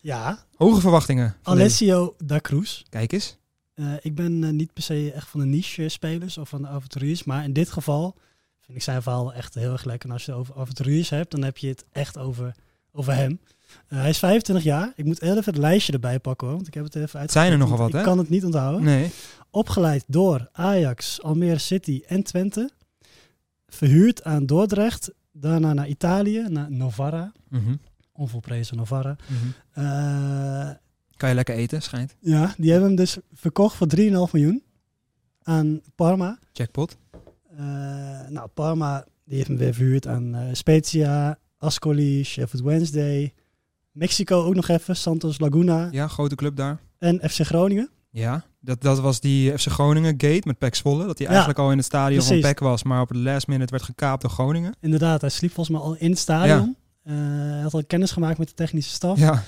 Ja, 0.00 0.46
Hoge 0.56 0.80
verwachtingen. 0.80 1.36
Alessio 1.42 2.14
da 2.24 2.40
Cruz. 2.40 2.82
Kijk 2.88 3.12
eens. 3.12 3.38
Eh, 3.74 3.92
ik 4.00 4.14
ben 4.14 4.56
niet 4.56 4.72
per 4.72 4.82
se 4.82 5.12
echt 5.12 5.28
van 5.28 5.40
de 5.40 5.46
niche-spelers 5.46 6.38
of 6.38 6.48
van 6.48 6.62
de 6.62 6.68
avonturiers. 6.68 7.24
Maar 7.24 7.44
in 7.44 7.52
dit 7.52 7.70
geval 7.70 8.16
vind 8.64 8.76
ik 8.78 8.82
zijn 8.82 9.02
verhaal 9.02 9.32
echt 9.34 9.54
heel 9.54 9.72
erg 9.72 9.84
lekker. 9.84 10.08
En 10.08 10.14
als 10.14 10.24
je 10.24 10.30
het 10.30 10.40
over 10.40 10.54
avonturiers 10.56 11.10
hebt, 11.10 11.30
dan 11.30 11.42
heb 11.42 11.56
je 11.56 11.68
het 11.68 11.84
echt 11.92 12.18
over, 12.18 12.54
over 12.92 13.14
hem. 13.14 13.40
Eh, 13.88 13.98
hij 13.98 14.08
is 14.08 14.18
25 14.18 14.64
jaar. 14.64 14.92
Ik 14.96 15.04
moet 15.04 15.22
even 15.22 15.44
het 15.44 15.56
lijstje 15.56 15.92
erbij 15.92 16.18
pakken 16.20 16.46
hoor, 16.46 16.56
want 16.56 16.68
ik 16.68 16.74
heb 16.74 16.84
het 16.84 16.94
even 16.94 17.20
uit. 17.20 17.30
zijn 17.32 17.52
er 17.52 17.58
nogal 17.58 17.78
wat, 17.78 17.92
hè? 17.92 17.98
Ik 17.98 18.04
kan 18.04 18.18
het 18.18 18.28
niet 18.28 18.44
onthouden. 18.44 18.82
Nee. 18.82 19.10
Opgeleid 19.50 20.04
door 20.06 20.48
Ajax, 20.52 21.22
Almere 21.22 21.58
City 21.58 22.02
en 22.06 22.22
Twente. 22.22 22.70
Verhuurd 23.66 24.24
aan 24.24 24.46
Dordrecht. 24.46 25.10
Daarna 25.32 25.72
naar 25.72 25.88
Italië, 25.88 26.46
naar 26.48 26.70
Novara. 26.70 27.32
Mhm. 27.48 27.74
Onvolprezen 28.12 28.76
Novara. 28.76 29.16
Mhm. 29.26 29.86
Eh, 29.86 30.70
Kan 31.16 31.28
je 31.28 31.34
lekker 31.34 31.54
eten, 31.54 31.82
schijnt. 31.82 32.14
ja, 32.20 32.54
die 32.56 32.70
hebben 32.70 32.88
hem 32.88 32.96
dus 32.96 33.16
verkocht 33.32 33.76
voor 33.76 33.86
3,5 33.86 34.32
miljoen 34.32 34.62
aan 35.42 35.80
Parma. 35.94 36.38
Jackpot. 36.52 36.96
Eh, 37.58 37.64
nou, 38.28 38.48
Parma 38.54 39.04
die 39.24 39.36
heeft 39.36 39.48
hem 39.48 39.56
weer 39.56 39.74
verhuurd 39.74 40.06
aan 40.06 40.34
eh, 40.34 40.40
Spezia, 40.52 41.38
Ascoli, 41.58 42.24
Sheffield 42.24 42.64
Wednesday. 42.64 43.32
Mexico 43.92 44.42
ook 44.44 44.54
nog 44.54 44.68
even, 44.68 44.96
Santos 44.96 45.38
Laguna 45.40 45.88
Ja, 45.90 46.08
grote 46.08 46.34
club 46.34 46.56
daar. 46.56 46.78
en 46.98 47.30
FC 47.30 47.40
Groningen. 47.40 47.88
Ja, 48.10 48.44
dat, 48.60 48.80
dat 48.80 49.00
was 49.00 49.20
die 49.20 49.58
FC 49.58 49.66
Groningen 49.68 50.10
gate 50.18 50.42
met 50.44 50.58
Pek 50.58 50.74
Zwolle. 50.74 51.06
Dat 51.06 51.18
hij 51.18 51.26
Ja, 51.26 51.32
eigenlijk 51.32 51.58
al 51.62 51.70
in 51.70 51.76
het 51.76 51.86
stadion 51.86 52.18
van 52.20 52.26
precies. 52.28 52.46
Pek 52.46 52.58
was, 52.58 52.82
maar 52.82 53.00
op 53.00 53.08
de 53.08 53.18
last 53.18 53.46
minute 53.46 53.70
werd 53.70 53.82
gekaapt 53.84 54.22
door 54.22 54.30
Groningen. 54.30 54.74
Inderdaad, 54.80 55.20
hij 55.20 55.30
sliep 55.30 55.52
volgens 55.52 55.76
mij 55.76 55.86
al 55.86 55.94
in 55.98 56.10
het 56.10 56.18
stadion. 56.18 56.76
Eh, 57.02 57.14
hij 57.16 57.60
had 57.60 57.74
al 57.74 57.84
kennis 57.86 58.10
gemaakt 58.12 58.38
met 58.38 58.48
de 58.48 58.54
technische 58.54 58.90
staf. 58.92 59.18
Ja, 59.18 59.42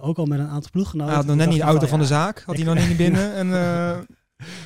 ook 0.00 0.18
al 0.18 0.24
met 0.26 0.38
een 0.38 0.48
aantal 0.48 0.70
ploeggenoten. 0.70 1.08
hij 1.08 1.16
had 1.16 1.26
nog 1.26 1.36
net 1.36 1.48
niet 1.48 1.58
de 1.58 1.62
auto 1.64 1.86
van 1.86 1.98
de 1.98 2.06
zaak. 2.06 2.42
Had 2.46 2.58
ik- 2.58 2.64
hij 2.64 2.74
nog 2.74 2.88
niet 2.88 2.96
binnen. 3.04 3.34
En 3.34 3.46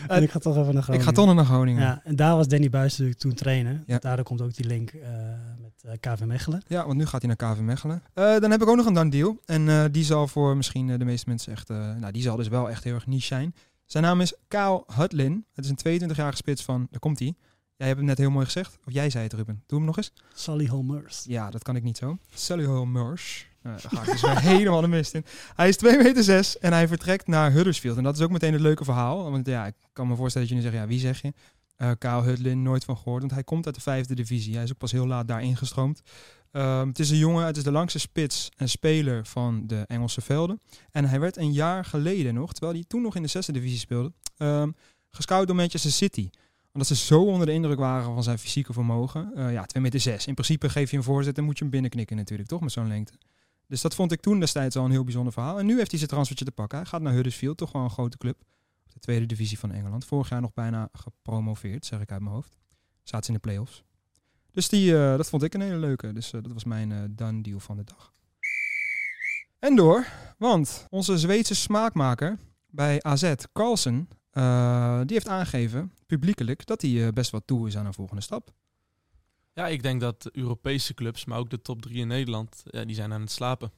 En 0.08 0.22
ik 0.22 0.30
ga 0.30 0.38
toch 0.38 0.56
even 0.56 0.66
naar 0.66 0.76
ik 0.76 0.82
Groningen. 0.82 1.06
ga 1.06 1.12
toch 1.12 1.26
nog 1.26 1.34
naar 1.34 1.44
Groningen. 1.44 1.82
Ja. 1.82 1.88
Ja, 1.88 2.00
en 2.04 2.16
daar 2.16 2.36
was 2.36 2.48
Danny 2.48 2.70
Buis 2.70 2.90
natuurlijk 2.92 3.18
toen 3.20 3.34
trainen. 3.34 3.82
Ja. 3.86 3.98
Daardoor 3.98 4.24
komt 4.24 4.40
ook 4.40 4.54
die 4.54 4.66
link 4.66 4.90
eh, 4.90 5.10
met 5.60 6.00
eh, 6.02 6.12
KV 6.14 6.24
Mechelen. 6.24 6.62
want 6.68 6.94
nu 6.94 7.06
gaat 7.06 7.22
hij 7.22 7.34
naar 7.36 7.54
KV 7.54 7.60
Mechelen. 7.60 8.02
Eh, 8.14 8.38
dan 8.38 8.50
heb 8.50 8.62
ik 8.62 8.68
ook 8.68 8.76
nog 8.76 8.86
een 8.86 8.94
dan 8.94 9.10
deal. 9.10 9.40
En 9.44 9.92
die 9.92 10.04
zal 10.04 10.28
voor 10.28 10.56
misschien 10.56 10.98
de 10.98 11.04
meeste 11.04 11.28
mensen 11.28 11.52
echt... 11.52 11.68
nou, 11.68 12.12
die 12.12 12.22
zal 12.22 12.36
dus 12.36 12.48
wel 12.48 12.70
echt 12.70 12.84
heel 12.84 12.94
erg 12.94 13.06
niche 13.06 13.26
zijn. 13.26 13.54
Zijn 13.84 14.04
naam 14.04 14.20
is 14.20 14.34
Kyle 14.48 14.84
Hutlin. 14.96 15.44
Het 15.52 15.64
is 15.64 15.70
een 15.70 16.10
22-jarige 16.10 16.36
spits 16.36 16.62
van... 16.62 16.86
Daar 16.90 17.00
komt 17.00 17.18
hij. 17.18 17.34
Jij 17.76 17.86
hebt 17.86 17.98
hem 17.98 18.08
net 18.08 18.18
heel 18.18 18.30
mooi 18.30 18.44
gezegd. 18.44 18.78
Of 18.84 18.92
jij 18.92 19.10
zei 19.10 19.24
het, 19.24 19.32
Ruben. 19.32 19.62
Doe 19.66 19.78
hem 19.78 19.86
nog 19.86 19.96
eens. 19.96 20.12
Sally 20.34 20.66
Holmers. 20.66 21.24
Ja, 21.26 21.50
dat 21.50 21.62
kan 21.62 21.76
ik 21.76 21.82
niet 21.82 21.96
zo. 21.96 22.18
Sully 22.34 22.66
Murs. 22.84 23.49
Nou, 23.62 23.80
daar 23.80 23.90
ga 23.90 24.02
ik 24.02 24.10
dus 24.10 24.42
helemaal 24.52 24.80
de 24.80 24.88
mist 24.88 25.14
in. 25.14 25.24
Hij 25.54 25.68
is 25.68 25.76
2 25.76 25.96
meter 25.96 26.22
6 26.22 26.58
en 26.58 26.72
hij 26.72 26.88
vertrekt 26.88 27.26
naar 27.26 27.52
Huddersfield. 27.52 27.96
En 27.96 28.02
dat 28.02 28.16
is 28.16 28.22
ook 28.22 28.30
meteen 28.30 28.52
het 28.52 28.62
leuke 28.62 28.84
verhaal. 28.84 29.30
Want 29.30 29.46
ja, 29.46 29.66
ik 29.66 29.74
kan 29.92 30.08
me 30.08 30.16
voorstellen 30.16 30.48
dat 30.48 30.56
je 30.56 30.62
nu 30.62 30.70
zegt, 30.70 30.82
ja, 30.82 30.88
wie 30.88 31.00
zeg 31.00 31.22
je? 31.22 31.32
Eh 31.76 31.90
Kyle 31.98 32.22
Hudlin, 32.22 32.62
nooit 32.62 32.84
van 32.84 32.96
gehoord. 32.96 33.20
Want 33.20 33.32
hij 33.32 33.44
komt 33.44 33.66
uit 33.66 33.74
de 33.74 33.80
vijfde 33.80 34.14
divisie. 34.14 34.54
Hij 34.54 34.62
is 34.62 34.70
ook 34.70 34.78
pas 34.78 34.92
heel 34.92 35.06
laat 35.06 35.28
daar 35.28 35.42
ingestroomd. 35.42 36.02
Ehm, 36.52 36.88
het 36.88 36.98
is 36.98 37.10
een 37.10 37.16
jongen, 37.16 37.46
het 37.46 37.56
is 37.56 37.62
de 37.62 37.70
langste 37.70 37.98
spits 37.98 38.48
en 38.56 38.68
speler 38.68 39.26
van 39.26 39.66
de 39.66 39.84
Engelse 39.86 40.20
velden. 40.20 40.60
En 40.90 41.04
hij 41.04 41.20
werd 41.20 41.36
een 41.36 41.52
jaar 41.52 41.84
geleden 41.84 42.34
nog, 42.34 42.52
terwijl 42.52 42.74
hij 42.74 42.84
toen 42.88 43.02
nog 43.02 43.16
in 43.16 43.22
de 43.22 43.28
zesde 43.28 43.52
divisie 43.52 43.78
speelde, 43.78 44.12
ehm 44.36 44.70
gescout 45.10 45.46
door 45.46 45.56
Manchester 45.56 45.90
City 45.90 46.30
omdat 46.72 46.88
ze 46.88 46.96
zo 46.96 47.24
onder 47.24 47.46
de 47.46 47.52
indruk 47.52 47.78
waren 47.78 48.04
van 48.04 48.22
zijn 48.22 48.38
fysieke 48.38 48.72
vermogen. 48.72 49.34
Eh, 49.34 49.52
ja, 49.52 49.64
2 49.64 49.82
meter 49.82 50.00
6. 50.00 50.26
In 50.26 50.34
principe 50.34 50.68
geef 50.68 50.90
je 50.90 50.96
een 50.96 51.02
voorzet 51.02 51.38
en 51.38 51.44
moet 51.44 51.56
je 51.56 51.62
hem 51.62 51.72
binnenknikken 51.72 52.16
natuurlijk, 52.16 52.48
toch? 52.48 52.60
Met 52.60 52.72
zo'n 52.72 52.88
lengte. 52.88 53.12
Dus 53.70 53.80
dat 53.80 53.94
vond 53.94 54.12
ik 54.12 54.20
toen 54.20 54.40
destijds 54.40 54.76
al 54.76 54.84
een 54.84 54.90
heel 54.90 55.04
bijzonder 55.04 55.32
verhaal. 55.32 55.58
En 55.58 55.66
nu 55.66 55.76
heeft 55.76 55.90
hij 55.90 55.98
zijn 55.98 56.10
transfertje 56.10 56.44
te 56.44 56.52
pakken. 56.52 56.78
Hij 56.78 56.86
gaat 56.86 57.00
naar 57.00 57.12
Huddersfield, 57.12 57.56
toch 57.56 57.72
wel 57.72 57.82
een 57.82 57.90
grote 57.90 58.16
club. 58.16 58.38
De 58.92 58.98
tweede 58.98 59.26
divisie 59.26 59.58
van 59.58 59.72
Engeland. 59.72 60.04
Vorig 60.04 60.28
jaar 60.28 60.40
nog 60.40 60.54
bijna 60.54 60.88
gepromoveerd, 60.92 61.86
zeg 61.86 62.00
ik 62.00 62.10
uit 62.12 62.20
mijn 62.20 62.34
hoofd. 62.34 62.58
Zaten 63.02 63.24
ze 63.24 63.32
in 63.32 63.38
de 63.42 63.48
play-offs. 63.48 63.82
Dus 64.50 64.68
die, 64.68 64.98
eh, 64.98 65.16
dat 65.16 65.28
vond 65.28 65.42
ik 65.42 65.54
een 65.54 65.60
hele 65.60 65.76
leuke. 65.76 66.12
Dus 66.12 66.32
eh, 66.32 66.42
dat 66.42 66.52
was 66.52 66.64
mijn 66.64 66.92
eh 66.92 66.98
done 67.10 67.42
deal 67.42 67.60
van 67.60 67.76
de 67.76 67.84
dag. 67.84 68.12
En 69.58 69.76
door, 69.76 70.06
want 70.38 70.86
onze 70.88 71.18
Zweedse 71.18 71.54
smaakmaker 71.54 72.38
bij 72.66 73.02
AZ, 73.02 73.34
Carlsen, 73.52 74.08
die 75.06 75.16
heeft 75.16 75.28
aangegeven, 75.28 75.92
publiekelijk, 76.06 76.66
dat 76.66 76.82
hij 76.82 77.12
best 77.12 77.30
wel 77.30 77.44
toe 77.44 77.66
is 77.66 77.76
aan 77.76 77.86
een 77.86 77.94
volgende 77.94 78.22
stap. 78.22 78.52
Ja, 79.52 79.66
ik 79.68 79.82
denk 79.82 80.00
dat 80.00 80.22
de 80.22 80.30
Europese 80.32 80.94
clubs, 80.94 81.24
maar 81.24 81.38
ook 81.38 81.50
de 81.50 81.62
top 81.62 81.82
drie 81.82 81.96
in 82.00 82.06
Nederland, 82.08 82.62
ja, 82.64 82.84
die 82.84 82.94
zijn 82.94 83.12
aan 83.12 83.20
het 83.20 83.30
slapen. 83.30 83.72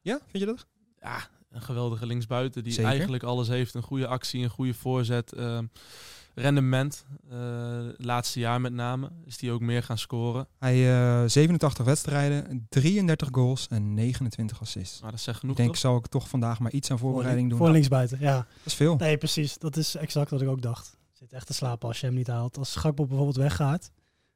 Ja, 0.00 0.18
vind 0.26 0.38
je 0.44 0.46
dat? 0.46 0.66
Ja, 1.00 1.28
een 1.50 1.62
geweldige 1.62 2.06
linksbuiten 2.06 2.64
die 2.64 2.72
Zeker. 2.72 2.90
eigenlijk 2.90 3.22
alles 3.22 3.48
heeft. 3.48 3.74
Een 3.74 3.82
goede 3.82 4.06
actie, 4.06 4.42
een 4.42 4.50
goede 4.50 4.74
voorzet. 4.74 5.32
ehm, 5.32 5.66
rendement, 6.34 7.04
eh, 7.30 7.38
laatste 7.96 8.38
jaar 8.40 8.60
met 8.60 8.72
name, 8.72 9.10
is 9.24 9.36
die 9.36 9.50
ook 9.52 9.60
meer 9.60 9.82
gaan 9.82 9.98
scoren. 9.98 10.46
Hij 10.58 10.92
eh 11.22 11.28
87 11.28 11.84
wedstrijden, 11.84 12.66
33 12.68 13.28
goals 13.32 13.66
en 13.68 13.94
29 13.94 14.60
assists. 14.60 15.00
Maar 15.00 15.10
dat 15.10 15.20
is 15.20 15.26
echt 15.26 15.34
Ik 15.36 15.40
genoeg, 15.40 15.56
denk, 15.56 15.68
toch? 15.68 15.78
zal 15.78 15.96
ik 15.96 16.06
toch 16.06 16.28
vandaag 16.28 16.58
maar 16.58 16.72
iets 16.72 16.90
aan 16.90 16.98
voorbereiding 16.98 17.48
doen. 17.48 17.58
Voor 17.58 17.70
linksbuiten, 17.70 18.20
ja. 18.20 18.36
Dat 18.36 18.46
is 18.64 18.74
veel. 18.74 18.96
Nee, 18.96 19.16
precies. 19.18 19.58
Dat 19.58 19.76
is 19.76 19.94
exact 19.94 20.30
wat 20.30 20.40
ik 20.42 20.48
ook 20.48 20.62
dacht. 20.62 20.96
Zit 21.12 21.32
echt 21.32 21.46
te 21.46 21.54
slapen 21.54 21.88
als 21.88 22.00
je 22.00 22.06
hem 22.06 22.14
niet 22.14 22.26
haalt. 22.26 22.58
Als 22.58 22.76
Gakpo 22.76 23.06
bijvoorbeeld 23.06 23.36
weggaat 23.36 23.90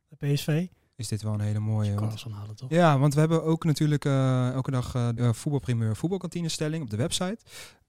bij 0.09 0.33
PSV, 0.33 0.67
Is 0.97 1.09
dit 1.09 1.23
wel 1.23 1.33
een 1.35 1.41
hele 1.41 1.59
mooie. 1.59 1.89
want- 1.95 2.01
Carlson 2.07 2.33
halen 2.33 2.57
toch? 2.57 2.71
Ja, 2.71 2.99
want 2.99 3.15
we 3.15 3.21
hebben 3.21 3.45
ook 3.45 3.65
natuurlijk 3.65 4.05
eh, 4.05 4.51
elke 4.51 4.71
dag 4.71 4.95
eh, 4.95 5.09
de 5.15 5.35
voetbalprimeur 5.35 5.97
voetbalkantine 5.97 6.49
stelling 6.49 6.83
op 6.83 6.91
de 6.91 6.97
website. 6.97 7.39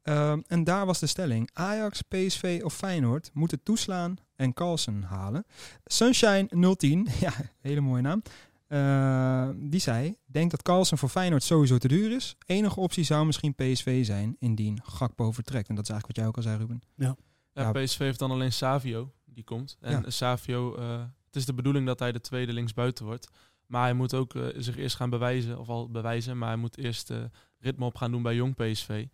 Ehm, 0.01 0.41
en 0.47 0.63
daar 0.63 0.85
was 0.85 0.99
de 0.99 1.07
stelling: 1.07 1.49
Ajax, 1.53 2.01
PSV 2.01 2.61
of 2.63 2.73
Feyenoord 2.75 3.29
moeten 3.33 3.63
toeslaan 3.63 4.15
en 4.35 4.53
Carlsen 4.53 5.03
halen. 5.03 5.45
Sunshine 5.85 6.75
010, 6.77 7.07
ja, 7.19 7.33
hele 7.59 7.79
mooie 7.81 8.01
naam. 8.01 8.21
eh, 8.67 9.49
die 9.69 9.79
zei: 9.79 10.15
Denk 10.25 10.51
dat 10.51 10.61
Carlsen 10.61 10.97
voor 10.97 11.09
Feyenoord 11.09 11.43
sowieso 11.43 11.77
te 11.77 11.87
duur 11.87 12.11
is. 12.15 12.35
Enige 12.45 12.79
optie 12.79 13.03
zou 13.03 13.25
misschien 13.25 13.55
PSV 13.55 14.05
zijn 14.05 14.35
indien 14.39 14.79
Gakpo 14.83 15.31
vertrekt. 15.31 15.69
En 15.69 15.75
dat 15.75 15.83
is 15.83 15.89
eigenlijk 15.89 16.05
wat 16.07 16.15
jij 16.15 16.25
ook 16.27 16.35
al 16.35 16.41
zei, 16.43 16.57
Ruben. 16.57 16.81
Ja, 16.95 17.15
Ja. 17.53 17.71
PSV 17.71 17.97
heeft 17.97 18.19
dan 18.19 18.31
alleen 18.31 18.51
Savio, 18.53 19.11
die 19.25 19.43
komt. 19.43 19.77
En 19.81 19.91
Ja. 20.03 20.09
Savio, 20.09 20.75
eh, 20.75 21.01
het 21.29 21.35
is 21.35 21.45
de 21.45 21.53
bedoeling 21.53 21.85
dat 21.85 21.99
hij 21.99 22.11
de 22.11 22.21
tweede 22.21 22.53
linksbuiten 22.53 23.05
wordt. 23.05 23.27
Maar 23.65 23.83
hij 23.83 23.93
moet 23.93 24.13
ook 24.13 24.35
eh, 24.35 24.43
zich 24.57 24.77
eerst 24.77 24.95
gaan 24.95 25.09
bewijzen, 25.09 25.59
of 25.59 25.69
al 25.69 25.89
bewijzen, 25.89 26.37
maar 26.37 26.47
hij 26.47 26.57
moet 26.57 26.77
eerst 26.77 27.09
eh, 27.09 27.17
ritme 27.59 27.85
op 27.85 27.95
gaan 27.95 28.11
doen 28.11 28.21
bij 28.21 28.35
jong 28.35 28.55
PSV. 28.55 29.05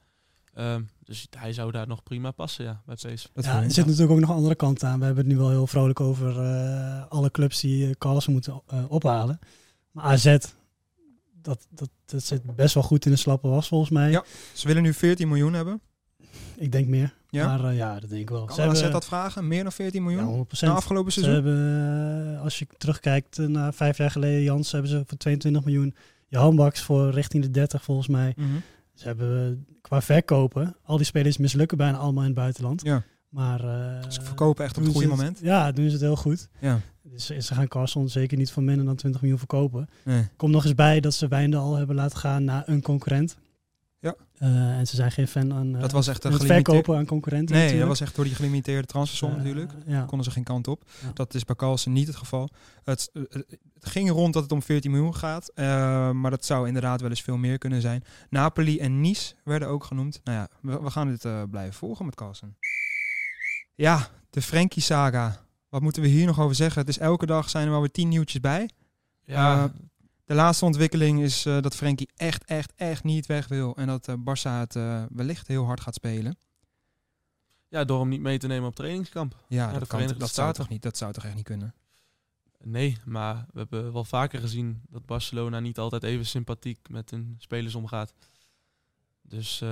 Ehm, 0.55 0.81
dus 1.03 1.27
hij 1.37 1.53
zou 1.53 1.71
daar 1.71 1.87
nog 1.87 2.03
prima 2.03 2.31
passen, 2.31 2.65
ja, 2.65 2.81
bij 2.85 2.95
PSV. 2.95 3.25
Dat 3.33 3.43
Ja, 3.43 3.63
er 3.63 3.71
zit 3.71 3.85
natuurlijk 3.85 4.11
ook 4.11 4.19
nog 4.19 4.29
een 4.29 4.35
andere 4.35 4.55
kant 4.55 4.83
aan. 4.83 4.99
We 4.99 5.05
hebben 5.05 5.23
het 5.23 5.33
nu 5.33 5.39
wel 5.39 5.49
heel 5.49 5.67
vrolijk 5.67 5.99
over 5.99 6.39
eh, 6.39 7.07
alle 7.09 7.31
clubs 7.31 7.61
die 7.61 7.87
uh, 7.87 7.93
Carlsen 7.97 8.31
moeten 8.31 8.61
eh, 8.67 8.83
ophalen. 8.91 9.39
Maar 9.91 10.03
AZ, 10.03 10.37
dat, 11.41 11.67
dat, 11.69 11.89
dat 12.05 12.23
zit 12.23 12.55
best 12.55 12.73
wel 12.73 12.83
goed 12.83 13.05
in 13.05 13.11
de 13.11 13.17
slappe 13.17 13.47
was 13.47 13.67
volgens 13.67 13.89
mij. 13.89 14.11
Ja. 14.11 14.23
Ze 14.53 14.67
willen 14.67 14.83
nu 14.83 14.93
14 14.93 15.27
miljoen 15.27 15.53
hebben. 15.53 15.81
Ik 16.55 16.71
denk 16.71 16.87
meer. 16.87 17.13
Ja? 17.29 17.47
Maar 17.57 17.69
eh, 17.71 17.77
ja, 17.77 17.99
dat 17.99 18.09
denk 18.09 18.21
ik 18.21 18.29
wel. 18.29 18.45
Kan 18.45 18.55
Ze 18.55 18.61
hebben- 18.61 18.91
dat 18.91 19.05
vragen? 19.05 19.47
Meer 19.47 19.63
dan 19.63 19.71
14 19.71 20.03
miljoen? 20.03 20.21
Ja, 20.25 20.31
100%. 20.31 20.69
Na 20.71 20.75
afgelopen 20.75 21.11
Ze 21.11 21.19
seizoen? 21.21 21.43
hebben, 21.43 22.33
eh, 22.35 22.41
als 22.41 22.59
je 22.59 22.67
terugkijkt 22.77 23.39
eh, 23.39 23.45
naar 23.45 23.73
vijf 23.73 23.97
jaar 23.97 24.11
geleden, 24.11 24.43
Jans, 24.43 24.71
hebben 24.71 24.89
ze 24.91 25.03
voor 25.07 25.17
22 25.17 25.63
miljoen. 25.63 25.95
Johan 26.27 26.55
Baks 26.55 26.81
voor 26.81 27.09
richting 27.09 27.43
de 27.43 27.51
30 27.51 27.83
volgens 27.83 28.07
mij. 28.07 28.33
Mhm. 28.37 28.47
Ze 28.93 29.07
hebben 29.07 29.65
qua 29.81 30.01
verkopen, 30.01 30.75
al 30.83 30.97
die 30.97 31.05
spelers 31.05 31.37
mislukken 31.37 31.77
bijna 31.77 31.97
allemaal 31.97 32.23
in 32.23 32.29
het 32.29 32.37
buitenland. 32.39 32.81
Ja. 32.83 33.03
Maar 33.29 33.59
Ze 34.07 34.21
verkopen 34.21 34.65
echt 34.65 34.77
op 34.77 34.83
het 34.83 34.91
goede 34.91 35.07
ze 35.07 35.15
moment. 35.15 35.39
Ja, 35.41 35.71
doen 35.71 35.85
ze 35.85 35.91
het 35.91 36.01
heel 36.01 36.15
goed. 36.15 36.47
Ja. 36.59 36.79
Dus 37.03 37.25
ze 37.25 37.53
gaan 37.53 37.67
Carlson 37.67 38.09
zeker 38.09 38.37
niet 38.37 38.51
voor 38.51 38.63
minder 38.63 38.85
dan 38.85 38.95
20 38.95 39.21
miljoen 39.21 39.39
verkopen. 39.39 39.87
Nee. 40.03 40.27
Komt 40.35 40.51
nog 40.51 40.63
eens 40.63 40.75
bij 40.75 40.99
dat 40.99 41.13
ze 41.13 41.27
Wijndal 41.27 41.75
hebben 41.75 41.95
laten 41.95 42.17
gaan 42.17 42.43
naar 42.43 42.63
een 42.65 42.81
concurrent. 42.81 43.37
Ja. 44.05 44.15
Eh, 44.37 44.77
en 44.77 44.87
ze 44.87 44.95
zijn 44.95 45.11
geen 45.11 45.27
fan 45.27 45.53
aan 45.53 45.75
eh, 45.75 45.81
Dat 45.81 45.91
was 45.91 46.07
echt 46.07 46.23
een 46.23 46.39
verkopen 46.39 46.97
aan 46.97 47.05
concurrenten 47.05 47.55
Nee, 47.55 47.79
dat 47.79 47.87
was 47.87 48.01
echt 48.01 48.15
door 48.15 48.25
die 48.25 48.35
gelimiteerde 48.35 48.87
transfersom 48.87 49.29
Eh, 49.31 49.37
natuurlijk. 49.37 49.71
ja. 49.85 50.01
Konden 50.01 50.25
ze 50.25 50.31
geen 50.31 50.43
kant 50.43 50.67
op. 50.67 50.83
Ja. 51.01 51.11
Dat 51.13 51.33
is 51.33 51.43
bij 51.45 51.55
Carlsen 51.55 51.91
niet 51.93 52.07
het 52.07 52.15
geval. 52.15 52.49
Het, 52.83 53.09
eh, 53.13 53.21
het 53.73 53.85
ging 53.89 54.09
rond 54.09 54.33
dat 54.33 54.43
het 54.43 54.51
om 54.51 54.61
14 54.61 54.91
miljoen 54.91 55.15
gaat. 55.15 55.51
eh, 55.55 55.65
maar 56.11 56.31
dat 56.31 56.45
zou 56.45 56.67
inderdaad 56.67 57.01
wel 57.01 57.09
eens 57.09 57.21
veel 57.21 57.37
meer 57.37 57.57
kunnen 57.57 57.81
zijn. 57.81 58.03
Napoli 58.29 58.79
en 58.79 59.01
Nice 59.01 59.33
werden 59.43 59.67
ook 59.67 59.83
genoemd. 59.83 60.19
Nou 60.23 60.37
ja, 60.37 60.47
we, 60.61 60.81
we 60.81 60.89
gaan 60.91 61.07
dit 61.07 61.25
eh, 61.25 61.41
blijven 61.49 61.73
volgen 61.73 62.05
met 62.05 62.15
Carlsen. 62.15 62.57
Ja, 63.75 64.07
de 64.29 64.41
Frenkie 64.41 64.81
saga. 64.81 65.43
Wat 65.69 65.81
moeten 65.81 66.01
we 66.01 66.07
hier 66.07 66.25
nog 66.25 66.39
over 66.39 66.55
zeggen? 66.55 66.79
Het 66.81 66.89
is 66.89 66.97
elke 66.97 67.25
dag 67.25 67.49
zijn 67.49 67.65
er 67.65 67.71
wel 67.71 67.79
weer 67.79 67.91
tien 67.91 68.07
nieuwtjes 68.09 68.41
bij. 68.41 68.69
Ja, 69.25 69.63
Eh, 69.63 69.69
de 70.25 70.33
laatste 70.33 70.65
ontwikkeling 70.65 71.21
is 71.21 71.45
eh, 71.45 71.61
dat 71.61 71.75
Frenkie 71.75 72.09
echt, 72.15 72.45
echt, 72.45 72.73
echt 72.75 73.03
niet 73.03 73.25
weg 73.25 73.47
wil. 73.47 73.75
En 73.75 73.87
dat 73.87 74.07
eh 74.07 74.15
Barça 74.15 74.59
het 74.59 74.75
eh, 74.75 75.03
wellicht 75.09 75.47
heel 75.47 75.65
hard 75.65 75.81
gaat 75.81 75.93
spelen. 75.95 76.37
ja, 77.67 77.83
door 77.83 77.99
hem 77.99 78.09
niet 78.09 78.21
mee 78.21 78.37
te 78.37 78.47
nemen 78.47 78.67
op 78.67 78.75
trainingskamp. 78.75 79.35
Ja, 79.47 79.71
de 79.73 79.79
dat, 79.79 79.87
kan, 79.87 80.07
dat, 80.17 80.33
zou 80.33 80.53
toch 80.53 80.69
niet, 80.69 80.81
dat 80.81 80.97
zou 80.97 81.11
toch 81.13 81.23
echt 81.23 81.35
niet 81.35 81.43
kunnen? 81.43 81.73
Nee, 82.63 82.97
maar 83.05 83.45
we 83.51 83.59
hebben 83.59 83.93
wel 83.93 84.03
vaker 84.03 84.39
gezien 84.39 84.81
dat 84.89 85.05
Barcelona 85.05 85.59
niet 85.59 85.77
altijd 85.77 86.03
even 86.03 86.25
sympathiek 86.25 86.89
met 86.89 87.09
hun 87.09 87.35
spelers 87.37 87.75
omgaat. 87.75 88.13
Dus 89.21 89.63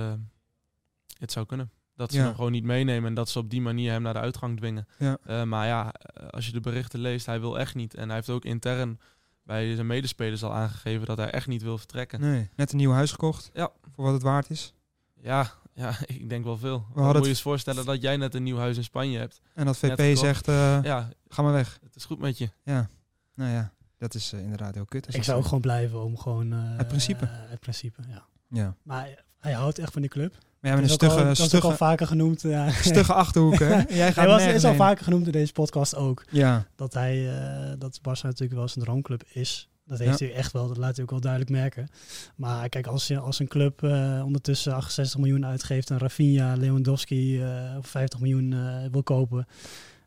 het 1.18 1.32
zou 1.32 1.46
kunnen. 1.46 1.70
Dat 1.96 2.12
ze 2.12 2.18
Ja. 2.18 2.24
hem 2.24 2.34
gewoon 2.34 2.52
niet 2.52 2.64
meenemen 2.64 3.08
en 3.08 3.14
dat 3.14 3.28
ze 3.28 3.38
op 3.38 3.50
die 3.50 3.60
manier 3.60 3.90
hem 3.90 4.02
naar 4.02 4.12
de 4.12 4.18
uitgang 4.20 4.56
dwingen. 4.56 4.86
Ja. 4.98 5.44
Maar 5.44 5.66
ja, 5.66 5.94
als 6.30 6.46
je 6.46 6.52
de 6.52 6.60
berichten 6.60 7.00
leest, 7.00 7.26
hij 7.26 7.40
wil 7.40 7.58
echt 7.58 7.74
niet. 7.74 7.94
En 7.94 8.06
hij 8.06 8.16
heeft 8.16 8.30
ook 8.30 8.44
intern 8.44 8.98
bij 9.44 9.74
zijn 9.74 9.86
medespelers 9.86 10.42
al 10.44 10.52
aangegeven 10.52 11.06
dat 11.06 11.16
hij 11.16 11.30
echt 11.30 11.46
niet 11.46 11.62
wil 11.62 11.78
vertrekken. 11.78 12.20
Nee, 12.20 12.48
net 12.56 12.70
een 12.72 12.76
nieuw 12.78 12.92
huis 12.92 13.10
gekocht. 13.10 13.50
Ja. 13.52 13.70
Voor 13.94 14.04
wat 14.04 14.12
het 14.12 14.22
waard 14.22 14.50
is. 14.50 14.74
Ja, 15.20 15.50
ja, 15.74 15.94
ik 16.06 16.28
denk 16.28 16.44
wel 16.44 16.56
veel. 16.58 16.86
hadden 16.94 17.12
moet 17.14 17.22
je 17.22 17.28
eens 17.28 17.42
voorstellen 17.42 17.84
dat 17.84 18.02
jij 18.02 18.16
net 18.16 18.34
een 18.34 18.42
nieuw 18.42 18.56
huis 18.58 18.76
in 18.76 18.84
Spanje 18.84 19.18
hebt. 19.18 19.40
En 19.54 19.66
dat 19.66 19.76
VP 19.76 20.16
zegt, 20.16 20.48
eh, 20.48 20.82
Ja, 20.82 21.08
ga 21.28 21.42
maar 21.42 21.52
weg. 21.52 21.78
het 21.82 21.96
is 21.96 22.04
goed 22.04 22.18
met 22.18 22.38
je. 22.38 22.50
Ja, 22.64 22.88
nou 23.34 23.50
ja, 23.52 23.72
dat 23.98 24.14
is 24.14 24.32
eh, 24.32 24.40
inderdaad 24.42 24.74
heel 24.74 24.84
kut. 24.84 25.14
Ik 25.14 25.24
zou 25.24 25.38
ook 25.38 25.44
gewoon 25.44 25.60
blijven 25.60 26.02
om 26.02 26.18
gewoon... 26.18 26.52
eh, 26.52 26.76
Het 26.76 26.88
principe. 26.88 27.24
eh, 27.24 27.30
het 27.32 27.60
principe, 27.60 28.02
ja. 28.08 28.24
Ja, 28.48 28.76
Maar 28.82 29.24
hij 29.38 29.52
houdt 29.52 29.78
echt 29.78 29.92
van 29.92 30.00
die 30.00 30.10
club. 30.10 30.34
Maar 30.64 30.72
ja, 30.72 30.78
met 30.80 30.88
een 30.90 30.94
stugge, 30.94 31.24
dat 31.24 31.38
is 31.38 31.54
ook 31.54 31.62
al 31.62 31.76
vaker 31.76 32.06
genoemd. 32.06 32.42
Ja. 32.42 32.70
stugge 32.70 33.12
achterhoeken. 33.12 33.66
hè? 33.68 33.82
Jij 33.96 34.06
gaat 34.06 34.14
Hij 34.16 34.26
was, 34.26 34.44
is 34.44 34.64
al 34.64 34.74
vaker 34.74 35.04
genoemd 35.04 35.26
in 35.26 35.32
deze 35.32 35.52
podcast 35.52 35.94
ook. 35.96 36.24
Ja, 36.30 36.66
Dat 36.76 36.94
hij, 36.94 37.36
eh, 37.38 37.72
dat 37.78 37.98
Barça 37.98 38.22
natuurlijk 38.22 38.52
wel 38.58 38.68
zijn 38.68 38.84
droomclub 38.84 39.22
is. 39.32 39.68
Dat 39.86 39.98
heeft 39.98 40.18
hij 40.20 40.34
echt 40.34 40.52
wel, 40.52 40.68
dat 40.68 40.76
laat 40.76 40.94
hij 40.94 41.04
ook 41.04 41.10
wel 41.10 41.20
duidelijk 41.20 41.50
merken. 41.50 41.88
Maar 42.36 42.68
kijk, 42.68 42.86
als, 42.86 43.06
je, 43.06 43.18
als 43.18 43.38
een 43.38 43.48
club 43.48 43.82
eh, 43.82 44.22
ondertussen 44.24 44.74
68 44.74 45.18
miljoen 45.20 45.46
uitgeeft 45.46 45.90
en 45.90 45.98
Rafinha, 45.98 46.54
Lewandowski 46.54 47.42
eh, 47.42 47.72
voor 47.74 47.84
50 47.84 48.20
miljoen 48.20 48.52
eh, 48.52 48.76
wil 48.90 49.02
kopen. 49.02 49.46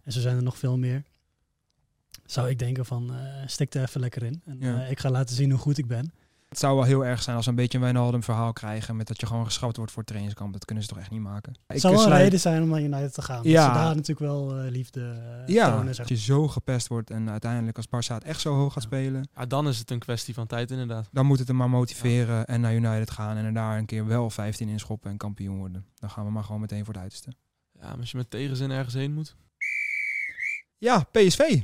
En 0.03 0.11
zo 0.11 0.19
zijn 0.19 0.35
er 0.35 0.43
nog 0.43 0.57
veel 0.57 0.77
meer. 0.77 1.03
Zou 2.25 2.49
ik 2.49 2.59
denken 2.59 2.85
van, 2.85 3.11
eh 3.13 3.17
stik 3.45 3.73
er 3.73 3.81
even 3.81 3.99
lekker 4.01 4.23
in. 4.23 4.41
En 4.45 4.57
Ja. 4.59 4.81
eh, 4.83 4.91
ik 4.91 4.99
ga 4.99 5.09
laten 5.09 5.35
zien 5.35 5.49
hoe 5.51 5.59
goed 5.59 5.77
ik 5.77 5.87
ben. 5.87 6.11
Het 6.49 6.59
zou 6.59 6.75
wel 6.75 6.83
heel 6.83 7.05
erg 7.05 7.21
zijn 7.21 7.35
als 7.35 7.45
we 7.45 7.51
een 7.51 7.57
beetje 7.57 7.77
een 7.77 7.83
Wijnaldum 7.83 8.23
verhaal 8.23 8.53
krijgen 8.53 8.95
met 8.95 9.07
dat 9.07 9.19
je 9.19 9.25
gewoon 9.25 9.45
geschrapt 9.45 9.77
wordt 9.77 9.91
voor 9.91 9.99
het 10.01 10.07
trainingskamp. 10.11 10.53
Dat 10.53 10.65
kunnen 10.65 10.83
ze 10.83 10.89
toch 10.89 10.99
echt 10.99 11.09
niet 11.11 11.21
maken. 11.21 11.53
Het 11.67 11.79
zou 11.81 11.93
wel 11.93 12.01
een 12.01 12.07
sluit- 12.07 12.23
reden 12.23 12.39
zijn 12.39 12.61
om 12.61 12.69
naar 12.69 12.81
United 12.81 13.13
te 13.13 13.21
gaan. 13.21 13.39
Ja. 13.43 13.67
Ze 13.67 13.73
daar 13.79 13.95
natuurlijk 13.95 14.19
wel 14.19 14.57
eh, 14.57 14.69
liefde 14.71 15.01
eh, 15.47 15.53
Ja, 15.53 15.69
tonen. 15.69 15.85
dat 15.85 15.95
Zeg. 15.95 16.07
je 16.07 16.17
zo 16.17 16.47
gepest 16.47 16.87
wordt 16.87 17.09
en 17.11 17.29
uiteindelijk 17.29 17.77
als 17.77 17.85
Barça 17.87 18.13
het 18.13 18.23
echt 18.23 18.41
zo 18.41 18.53
hoog 18.53 18.73
gaat 18.73 18.83
Ja. 18.83 18.89
spelen, 18.89 19.29
Ja, 19.35 19.45
dan 19.45 19.67
is 19.67 19.79
het 19.79 19.91
een 19.91 19.99
kwestie 19.99 20.33
van 20.33 20.47
tijd 20.47 20.71
inderdaad. 20.71 21.09
dan 21.11 21.25
moet 21.25 21.39
het 21.39 21.47
hem 21.47 21.57
maar 21.57 21.69
motiveren 21.69 22.45
en 22.45 22.61
naar 22.61 22.73
United 22.75 23.11
gaan 23.11 23.37
en 23.37 23.45
er 23.45 23.53
daar 23.53 23.77
een 23.77 23.85
keer 23.85 24.05
wel 24.07 24.29
15 24.29 24.69
in 24.69 24.79
schoppen 24.79 25.11
en 25.11 25.17
kampioen 25.17 25.57
worden. 25.57 25.85
Dan 25.95 26.09
gaan 26.09 26.25
we 26.25 26.31
maar 26.31 26.43
gewoon 26.43 26.61
meteen 26.61 26.85
voor 26.85 26.93
het 26.93 27.01
uiterste. 27.03 27.31
Ja, 27.79 27.87
maar 27.89 27.99
als 27.99 28.11
je 28.11 28.17
met 28.17 28.29
tegenzin 28.29 28.71
ergens 28.71 28.93
heen 28.93 29.13
moet. 29.13 29.35
Ja, 30.77 31.03
PSV. 31.11 31.61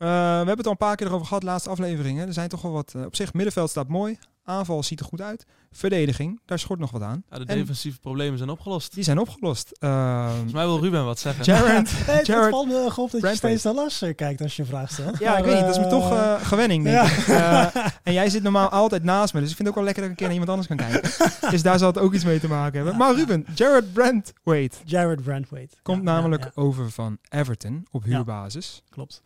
Eh, 0.00 0.06
we 0.08 0.14
hebben 0.36 0.56
het 0.56 0.66
al 0.66 0.70
een 0.72 0.76
paar 0.76 0.96
keer 0.96 1.06
erover 1.06 1.26
gehad, 1.26 1.42
laatste 1.42 1.70
afleveringen. 1.70 2.26
Er 2.26 2.32
zijn 2.32 2.48
toch 2.48 2.62
wel 2.62 2.72
wat... 2.72 2.92
eh, 2.96 3.04
op 3.04 3.16
zich, 3.16 3.32
middenveld 3.32 3.70
staat 3.70 3.88
mooi. 3.88 4.18
Aanval 4.44 4.82
ziet 4.82 5.00
er 5.00 5.06
goed 5.06 5.20
uit. 5.20 5.46
Verdediging, 5.72 6.40
daar 6.46 6.58
schort 6.58 6.78
nog 6.78 6.90
wat 6.90 7.02
aan. 7.02 7.22
Ja, 7.30 7.38
de 7.38 7.44
En- 7.44 7.56
defensieve 7.56 7.98
problemen 8.00 8.38
zijn 8.38 8.50
opgelost. 8.50 8.94
Die 8.94 9.04
zijn 9.04 9.18
opgelost. 9.18 9.70
Ehm 9.78 10.28
Volgens 10.30 10.52
mij 10.52 10.64
wil 10.64 10.80
Ruben 10.80 11.04
wat 11.04 11.18
zeggen. 11.18 11.44
Jared, 11.44 11.90
Hey, 12.04 12.16
het 12.16 12.26
Jared- 12.26 12.50
valt 12.50 12.66
me 12.68 12.84
erg 12.84 12.98
op 12.98 13.10
dat 13.10 13.20
je 13.20 13.34
steeds 13.36 13.62
naar 13.62 13.74
Lars 13.74 14.02
kijkt 14.16 14.40
als 14.40 14.56
je 14.56 14.62
een 14.62 14.68
vraag 14.68 14.90
stelt. 14.92 15.18
Ja, 15.18 15.36
ik 15.38 15.44
weet 15.44 15.54
niet. 15.54 15.64
Dat 15.64 15.76
is 15.76 15.82
me 15.84 15.86
toch 15.86 16.12
eh, 16.12 16.32
eh, 16.34 16.40
gewenning, 16.46 16.84
denk 16.84 16.96
ja. 16.96 17.16
ik. 17.16 17.26
Eh, 17.74 17.84
en 18.02 18.12
jij 18.12 18.30
zit 18.30 18.42
normaal 18.42 18.68
altijd 18.68 19.02
naast 19.04 19.34
me. 19.34 19.40
Dus 19.40 19.50
ik 19.50 19.56
vind 19.56 19.68
het 19.68 19.76
ook 19.76 19.84
wel 19.84 19.84
lekker 19.94 20.02
dat 20.02 20.12
ik 20.12 20.20
een 20.20 20.26
keer 20.26 20.36
naar 20.36 20.46
iemand 20.46 20.68
anders 20.68 20.68
kan 20.68 21.00
kijken. 21.00 21.50
dus 21.54 21.62
daar 21.62 21.78
zal 21.78 21.88
het 21.88 21.98
ook 21.98 22.14
iets 22.14 22.24
mee 22.24 22.40
te 22.40 22.48
maken 22.48 22.76
hebben. 22.76 22.96
Maar 22.96 23.14
Ruben, 23.14 23.46
Jared 23.54 23.92
Brandwaite 23.92 24.76
Jared 24.84 25.22
Brandwaite. 25.22 25.76
komt 25.82 25.98
Ja, 25.98 26.02
namelijk 26.04 26.42
ja, 26.44 26.50
ja, 26.54 26.62
over 26.62 26.90
van 26.90 27.18
Everton 27.28 27.86
op 27.90 28.04
Ja. 28.04 28.10
huurbasis. 28.14 28.82
Klopt. 29.00 29.22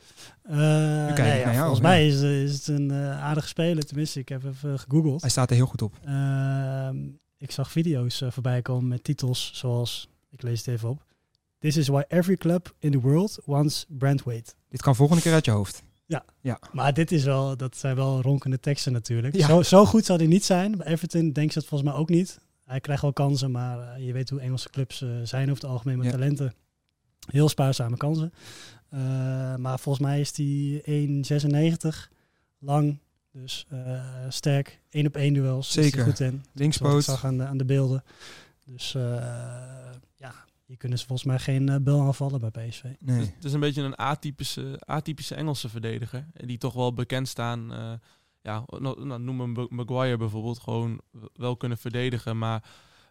Uh, 0.51 0.57
naar 0.57 1.39
jou, 1.39 1.55
volgens 1.57 1.79
ja. 1.79 1.83
mij 1.87 2.07
is, 2.07 2.23
eh, 2.23 2.43
is 2.43 2.53
het 2.53 2.67
een 2.67 2.91
eh, 2.91 3.23
aardige 3.23 3.49
speler. 3.49 3.85
Tenminste, 3.85 4.19
ik 4.21 4.29
heb 4.29 4.45
even 4.45 4.79
gegoogeld. 4.79 5.21
Hij 5.21 5.31
staat 5.31 5.51
er 5.51 5.57
heel 5.57 5.67
goed 5.67 5.83
op. 5.83 5.95
Ehm, 6.05 6.97
ik 7.39 7.51
zag 7.51 7.71
video's 7.71 8.21
eh, 8.21 8.31
voorbij 8.31 8.63
komen 8.63 8.89
met 8.89 9.05
titels 9.05 9.51
zoals, 9.55 10.09
ik 10.31 10.43
lees 10.43 10.59
het 10.59 10.69
even 10.69 10.89
op. 10.89 11.05
This 11.59 11.77
is 11.77 11.89
why 11.89 12.03
every 12.09 12.37
club 12.37 12.75
in 12.79 12.91
the 12.91 13.01
world 13.01 13.39
wants 13.45 13.87
Brandwaite. 13.89 14.53
Dit 14.69 14.83
kan 14.83 14.97
volgende 14.97 15.23
keer 15.23 15.33
uit 15.33 15.45
je 15.45 15.51
hoofd. 15.51 15.83
Maar 16.73 16.95
dit 16.95 17.13
is 17.13 17.25
wel, 17.25 17.57
dat 17.57 17.77
zijn 17.77 17.97
wel 17.97 18.21
ronkende 18.21 18.61
teksten 18.61 18.93
natuurlijk. 18.93 19.37
Ja. 19.37 19.47
Zo, 19.47 19.63
zo 19.63 19.85
goed 19.85 20.05
zal 20.05 20.17
hij 20.17 20.27
niet 20.27 20.45
zijn. 20.45 20.77
Bij 20.77 20.87
Everton 20.87 21.33
denkt 21.33 21.53
ze 21.53 21.59
het 21.59 21.69
volgens 21.69 21.91
mij 21.91 21.99
ook 21.99 22.09
niet. 22.09 22.39
Hij 22.65 22.81
krijgt 22.81 23.03
wel 23.03 23.13
kansen, 23.13 23.51
maar 23.51 23.79
eh, 23.79 24.07
je 24.07 24.13
weet 24.13 24.31
hoe 24.31 24.41
Engelse 24.41 24.71
clubs 24.71 25.03
eh, 25.03 25.09
zijn 25.23 25.51
over 25.51 25.63
het 25.63 25.73
algemeen 25.73 25.97
met 25.97 26.07
Ja. 26.07 26.13
talenten. 26.13 26.55
Heel 27.31 27.49
spaarzame 27.49 27.97
kansen. 27.97 28.33
Eh, 28.99 29.57
maar 29.57 29.79
volgens 29.79 30.07
mij 30.07 30.21
is 30.21 30.37
hij 30.37 30.83
1,96 30.85 32.11
lang. 32.59 32.99
Dus 33.33 33.67
eh, 33.69 34.05
sterk. 34.29 34.81
1 34.91 35.07
op 35.07 35.17
1 35.17 35.35
duels. 35.35 35.67
Is 35.67 35.73
Zeker. 35.85 36.05
goed 36.05 36.21
in. 36.21 36.31
Zoals 36.31 36.45
ik 36.53 36.59
Linkspoot. 36.61 37.05
zag 37.05 37.25
aan 37.25 37.39
de, 37.39 37.45
aan 37.45 37.57
de 37.57 37.65
beelden. 37.65 38.05
Dus 38.67 38.95
eh, 38.95 39.03
ja, 40.17 40.35
hier 40.65 40.77
kunnen 40.77 40.99
ze 40.99 41.07
volgens 41.07 41.29
mij 41.29 41.39
geen 41.39 41.69
eh, 41.69 41.77
bel 41.81 42.01
aanvallen 42.01 42.41
bij 42.41 42.51
PSV. 42.69 42.83
Dus 42.83 42.93
Nee. 42.99 43.33
het 43.35 43.45
is 43.45 43.53
een 43.53 43.61
beetje 43.61 43.83
een 43.83 43.97
atypische, 43.97 44.81
atypische 44.85 45.35
Engelse 45.35 45.69
verdediger. 45.69 46.27
Die 46.33 46.59
toch 46.59 46.75
wel 46.75 46.95
bekend 46.95 47.29
staan. 47.29 47.73
eh, 47.73 47.93
ja, 48.43 48.65
nou, 48.67 49.05
nou, 49.07 49.21
noem 49.21 49.41
hem 49.41 49.67
Maguire 49.71 50.17
bijvoorbeeld. 50.17 50.59
Gewoon 50.61 51.01
wel 51.35 51.57
kunnen 51.57 51.79
verdedigen. 51.79 52.39
Maar 52.39 52.63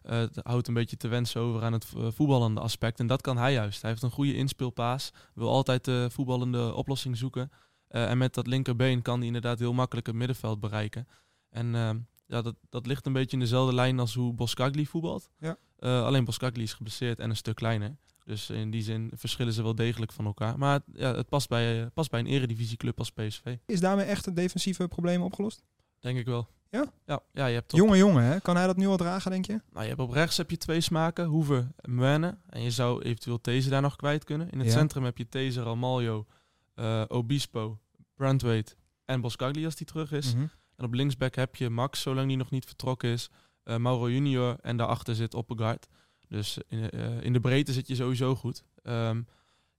eh, 0.04 0.18
het 0.18 0.40
houdt 0.42 0.68
een 0.68 0.74
beetje 0.74 0.96
te 0.96 1.08
wensen 1.08 1.40
over 1.40 1.62
aan 1.62 1.72
het 1.72 1.86
eh, 1.96 2.06
voetballende 2.10 2.60
aspect. 2.60 3.00
En 3.00 3.06
dat 3.06 3.20
kan 3.20 3.36
hij 3.36 3.52
juist. 3.52 3.80
Hij 3.80 3.90
heeft 3.90 4.02
een 4.02 4.10
goede 4.10 4.34
inspeelpaas. 4.34 5.10
Wil 5.34 5.48
altijd 5.48 5.84
de 5.84 6.08
voetballende 6.10 6.74
oplossing 6.74 7.16
zoeken. 7.16 7.50
Eh, 7.88 8.10
en 8.10 8.18
met 8.18 8.34
dat 8.34 8.46
linkerbeen 8.46 9.02
kan 9.02 9.18
hij 9.18 9.26
inderdaad 9.26 9.58
heel 9.58 9.72
makkelijk 9.72 10.06
het 10.06 10.16
middenveld 10.16 10.60
bereiken. 10.60 11.08
En 11.50 11.74
eh, 11.74 11.90
ja, 12.26 12.42
dat, 12.42 12.54
dat 12.70 12.86
ligt 12.86 13.06
een 13.06 13.12
beetje 13.12 13.36
in 13.36 13.42
dezelfde 13.42 13.74
lijn 13.74 13.98
als 13.98 14.14
hoe 14.14 14.32
Boskagli 14.32 14.86
voetbalt. 14.86 15.30
Ja. 15.38 15.56
Alleen 15.78 16.24
Boskagli 16.24 16.62
is 16.62 16.72
geblesseerd 16.72 17.18
en 17.18 17.30
een 17.30 17.36
stuk 17.36 17.54
kleiner. 17.54 17.96
Dus 18.24 18.50
in 18.50 18.70
die 18.70 18.82
zin 18.82 19.12
verschillen 19.14 19.52
ze 19.52 19.62
wel 19.62 19.74
degelijk 19.74 20.12
van 20.12 20.24
elkaar. 20.24 20.58
Maar 20.58 20.72
het, 20.72 20.82
ja, 20.92 21.14
het 21.14 21.28
past, 21.28 21.48
bij, 21.48 21.90
past 21.90 22.10
bij 22.10 22.20
een 22.20 22.26
eredivisieclub 22.26 22.98
als 22.98 23.10
PSV. 23.10 23.56
Is 23.66 23.80
daarmee 23.80 24.04
echt 24.04 24.24
het 24.24 24.36
defensieve 24.36 24.88
probleem 24.88 25.22
opgelost? 25.22 25.62
Denk 26.04 26.18
ik 26.18 26.26
wel. 26.26 26.48
Ja? 26.70 26.84
Ja, 27.06 27.20
ja 27.32 27.46
je 27.46 27.54
hebt 27.54 27.72
op, 27.72 27.78
Jonge 27.78 27.96
jongen, 27.96 28.24
hè? 28.24 28.40
Kan 28.40 28.56
hij 28.56 28.66
dat 28.66 28.76
nu 28.76 28.86
al 28.86 28.96
dragen, 28.96 29.30
denk 29.30 29.44
je? 29.46 29.60
nou, 29.70 29.82
je 29.82 29.88
hebt 29.88 30.00
op 30.00 30.10
rechts 30.10 30.36
heb 30.36 30.50
je 30.50 30.56
twee 30.56 30.80
smaken. 30.80 31.24
Hoeven 31.26 31.72
en 31.76 31.94
Mwene. 31.94 32.38
En 32.48 32.62
je 32.62 32.70
zou 32.70 33.02
eventueel 33.02 33.40
These 33.40 33.68
daar 33.70 33.82
nog 33.82 33.96
kwijt 33.96 34.24
kunnen. 34.24 34.50
In 34.50 34.58
het 34.58 34.66
Ja. 34.66 34.72
centrum 34.72 35.04
heb 35.04 35.18
je 35.18 35.28
These, 35.28 35.62
Ramaljo, 35.62 36.26
eh, 36.74 37.02
Obispo, 37.08 37.78
Brandweight 38.16 38.76
en 39.04 39.20
Boskagli 39.20 39.64
als 39.64 39.74
die 39.76 39.86
terug 39.86 40.12
is. 40.12 40.34
Mhm. 40.34 40.46
En 40.76 40.84
op 40.84 40.92
linksback 40.94 41.34
heb 41.34 41.56
je 41.56 41.70
Max, 41.70 42.00
zolang 42.00 42.28
die 42.28 42.36
nog 42.36 42.50
niet 42.50 42.64
vertrokken 42.64 43.08
is. 43.10 43.30
eh, 43.62 43.76
Mauro 43.76 44.10
Junior 44.10 44.56
en 44.60 44.76
daarachter 44.76 45.14
zit 45.14 45.34
Oppegaard. 45.34 45.86
Dus 46.28 46.58
in, 46.68 46.90
eh, 46.90 47.20
in 47.22 47.32
de 47.32 47.40
breedte 47.40 47.72
zit 47.72 47.88
je 47.88 47.94
sowieso 47.94 48.34
goed. 48.34 48.64
Ehm, 48.82 49.22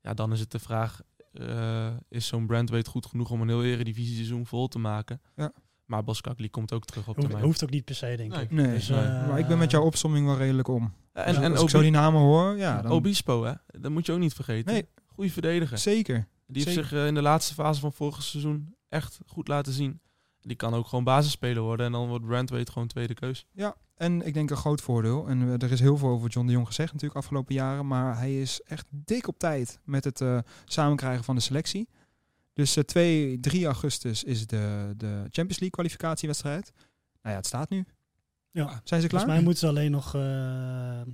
ja, 0.01 0.13
dan 0.13 0.31
is 0.31 0.39
het 0.39 0.51
de 0.51 0.59
vraag, 0.59 1.01
is 2.09 2.27
zo'n 2.27 2.47
Brandweight 2.47 2.87
goed 2.87 3.05
genoeg 3.05 3.29
om 3.31 3.41
een 3.41 3.47
heel 3.47 3.63
eredivisie 3.63 4.15
seizoen 4.15 4.45
vol 4.45 4.67
te 4.67 4.79
maken? 4.79 5.21
Ja. 5.35 5.51
Maar 5.85 6.03
Boskagli 6.03 6.49
komt 6.49 6.73
ook 6.73 6.85
terug 6.85 7.07
op 7.07 7.15
Hoeft, 7.15 7.27
termijn. 7.27 7.45
hoeft 7.45 7.63
ook 7.63 7.69
niet 7.69 7.85
per 7.85 7.95
se, 7.95 8.13
denk 8.17 8.31
Nee. 8.31 8.43
ik. 8.43 8.51
Nee, 8.51 8.73
Dus, 8.73 8.87
nee. 8.87 8.99
eh, 8.99 9.27
maar 9.27 9.39
ik 9.39 9.47
ben 9.47 9.57
met 9.57 9.71
jouw 9.71 9.83
opsomming 9.83 10.25
wel 10.25 10.37
redelijk 10.37 10.67
om. 10.67 10.93
En, 11.13 11.33
Dus 11.33 11.43
en 11.43 11.51
als 11.51 11.61
ik 11.61 11.69
zo 11.69 11.81
die 11.81 11.91
namen 11.91 12.21
hoor, 12.21 12.57
ja, 12.57 12.81
dan 12.81 12.91
Obispo, 12.91 13.43
hè? 13.43 13.53
dat 13.67 13.91
moet 13.91 14.05
je 14.05 14.11
ook 14.11 14.19
niet 14.19 14.33
vergeten. 14.33 14.73
Nee. 14.73 14.87
Goeie 15.07 15.31
verdediger. 15.31 15.77
zeker. 15.77 16.27
Die 16.47 16.63
heeft 16.63 16.75
zeker. 16.75 16.89
zich 16.89 16.99
eh, 16.99 17.07
in 17.07 17.13
de 17.13 17.21
laatste 17.21 17.53
fase 17.53 17.79
van 17.79 17.93
vorig 17.93 18.23
seizoen 18.23 18.75
echt 18.89 19.19
goed 19.27 19.47
laten 19.47 19.73
zien. 19.73 19.99
Die 20.41 20.55
kan 20.55 20.73
ook 20.73 20.87
gewoon 20.87 21.03
basisspeler 21.03 21.61
worden 21.63 21.85
en 21.85 21.91
dan 21.91 22.07
wordt 22.07 22.25
Brandweight 22.25 22.69
gewoon 22.69 22.87
tweede 22.87 23.13
keus. 23.13 23.45
Ja, 23.51 23.75
en 23.95 24.25
ik 24.25 24.33
denk 24.33 24.49
een 24.49 24.57
groot 24.57 24.81
voordeel. 24.81 25.27
En 25.27 25.41
eh, 25.41 25.61
er 25.63 25.71
is 25.71 25.79
heel 25.79 25.97
veel 25.97 26.09
over 26.09 26.29
John 26.29 26.45
de 26.47 26.51
Jong 26.53 26.67
gezegd 26.67 26.93
natuurlijk 26.93 27.19
afgelopen 27.19 27.55
jaren. 27.55 27.87
Maar 27.87 28.17
hij 28.17 28.41
is 28.41 28.61
echt 28.65 28.85
dik 28.89 29.27
op 29.27 29.37
tijd 29.39 29.79
met 29.83 30.03
het 30.03 30.21
eh, 30.21 30.37
samenkrijgen 30.65 31.23
van 31.23 31.35
de 31.35 31.41
selectie. 31.41 31.89
Dus 32.55 32.75
eh 32.75 32.83
2, 32.83 33.39
3 33.39 33.65
augustus 33.65 34.23
is 34.23 34.47
de, 34.47 34.93
de 34.97 35.07
Champions 35.07 35.49
League 35.59 35.69
kwalificatiewedstrijd. 35.69 36.71
Nou 36.75 36.81
ja, 37.21 37.35
het 37.35 37.45
staat 37.45 37.69
nu. 37.69 37.85
Ja. 38.51 38.81
Zijn 38.83 39.01
ze 39.01 39.07
klaar? 39.07 39.09
Volgens 39.09 39.25
mij 39.25 39.41
moeten 39.41 39.57
ze 39.59 39.67
alleen 39.67 39.91
nog 39.91 40.15
eh, 40.15 41.01
eh, 41.01 41.07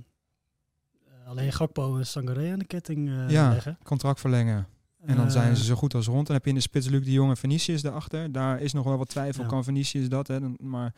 alleen 1.26 1.52
Gakpo 1.52 1.96
en 1.98 2.06
Sangare 2.06 2.52
aan 2.52 2.58
de 2.58 2.64
ketting 2.64 3.08
eh, 3.08 3.30
Ja. 3.30 3.50
leggen. 3.50 3.78
Contract 3.82 4.20
verlengen. 4.20 4.66
En 5.04 5.16
dan 5.16 5.30
zijn 5.30 5.56
ze 5.56 5.62
Eh, 5.62 5.68
zo 5.68 5.74
goed 5.74 5.94
als 5.94 6.06
rond. 6.06 6.26
Dan 6.26 6.34
heb 6.36 6.44
je 6.44 6.50
in 6.50 6.56
de 6.56 6.62
spits 6.62 6.88
Luc 6.88 7.04
de 7.04 7.12
Jong 7.12 7.30
en 7.30 7.36
Venetius 7.36 7.82
daarachter. 7.82 8.32
Daar 8.32 8.60
is 8.60 8.72
nog 8.72 8.84
wel 8.84 8.98
wat 8.98 9.08
twijfel. 9.08 9.42
Ja. 9.42 9.48
Kan 9.48 9.64
Venetius 9.64 10.08
dat? 10.08 10.26
Hè? 10.28 10.40
Dan- 10.40 10.56
Maar 10.60 10.94